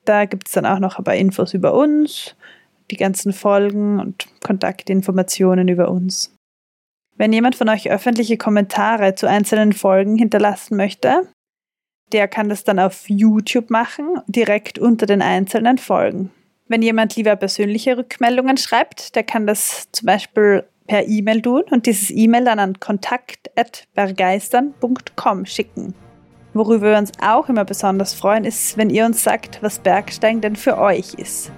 Da 0.07 0.25
gibt 0.25 0.47
es 0.47 0.55
dann 0.55 0.65
auch 0.65 0.79
noch 0.79 0.97
ein 0.99 1.05
paar 1.05 1.17
Infos 1.17 1.53
über 1.53 1.75
uns, 1.75 2.35
die 2.91 2.97
ganzen 2.97 3.33
Folgen 3.33 4.01
und 4.01 4.27
Kontaktinformationen 4.43 5.69
über 5.69 5.91
uns. 5.91 6.35
Wenn 7.17 7.33
jemand 7.33 7.55
von 7.55 7.69
euch 7.69 7.89
öffentliche 7.91 8.39
Kommentare 8.39 9.15
zu 9.15 9.29
einzelnen 9.29 9.73
Folgen 9.73 10.17
hinterlassen 10.17 10.77
möchte, 10.77 11.29
der 12.13 12.29
kann 12.29 12.49
das 12.49 12.65
dann 12.65 12.79
auf 12.79 13.09
YouTube 13.09 13.71
machen, 13.71 14.21
direkt 14.27 14.79
unter 14.79 15.07
den 15.07 15.23
einzelnen 15.23 15.79
Folgen. 15.79 16.31
Wenn 16.67 16.83
jemand 16.83 17.17
lieber 17.17 17.37
persönliche 17.37 17.97
Rückmeldungen 17.99 18.57
schreibt, 18.57 19.17
der 19.17 19.25
kann 19.25 19.47
das 19.47 19.89
zum 19.93 20.07
Beispiel 20.07 20.65
per 20.87 21.07
E-Mail 21.07 21.43
tun 21.43 21.65
und 21.71 21.85
dieses 21.87 22.11
E-Mail 22.11 22.45
dann 22.45 22.59
an 22.59 22.81
kontakt.bergeistern.com 22.81 25.47
schicken. 25.47 25.95
Worüber 26.53 26.91
wir 26.91 26.99
uns 26.99 27.13
auch 27.23 27.49
immer 27.49 27.65
besonders 27.65 28.13
freuen, 28.13 28.45
ist, 28.45 28.77
wenn 28.77 28.91
ihr 28.91 29.05
uns 29.05 29.23
sagt, 29.23 29.63
was 29.63 29.79
Bergsteigen 29.79 30.41
denn 30.41 30.57
für 30.57 30.79
euch 30.79 31.15
ist. 31.15 31.53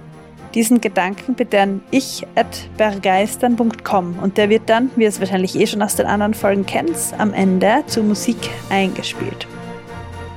Diesen 0.53 0.81
Gedanken 0.81 1.33
bitte 1.33 1.61
an 1.61 1.81
ich.bergeistern.com 1.89 4.19
und 4.21 4.37
der 4.37 4.49
wird 4.49 4.69
dann, 4.69 4.91
wie 4.95 5.01
ihr 5.03 5.09
es 5.09 5.19
wahrscheinlich 5.19 5.59
eh 5.59 5.65
schon 5.65 5.81
aus 5.81 5.95
den 5.95 6.05
anderen 6.05 6.35
Folgen 6.35 6.63
kennt, 6.65 6.95
am 7.17 7.33
Ende 7.33 7.83
zur 7.87 8.03
Musik 8.03 8.37
eingespielt. 8.69 9.47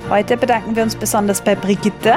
Heute 0.08 0.38
bedanken 0.38 0.74
wir 0.74 0.84
uns 0.84 0.96
besonders 0.96 1.42
bei 1.42 1.54
Brigitte. 1.54 2.14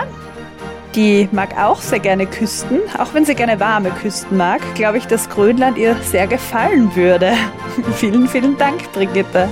Die 0.95 1.27
mag 1.31 1.57
auch 1.57 1.81
sehr 1.81 1.99
gerne 1.99 2.25
Küsten. 2.25 2.79
Auch 2.97 3.13
wenn 3.13 3.25
sie 3.25 3.35
gerne 3.35 3.59
warme 3.59 3.91
Küsten 3.91 4.37
mag, 4.37 4.61
glaube 4.75 4.99
ich, 4.99 5.05
dass 5.05 5.27
Grönland 5.29 5.77
ihr 5.77 5.97
sehr 6.03 6.27
gefallen 6.27 6.95
würde. 6.95 7.33
vielen, 7.95 8.29
vielen 8.29 8.57
Dank, 8.57 8.89
Brigitte. 8.93 9.49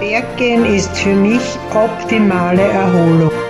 Berggehen 0.00 0.64
ist 0.64 0.96
für 0.96 1.14
mich 1.14 1.58
optimale 1.74 2.62
Erholung. 2.62 3.49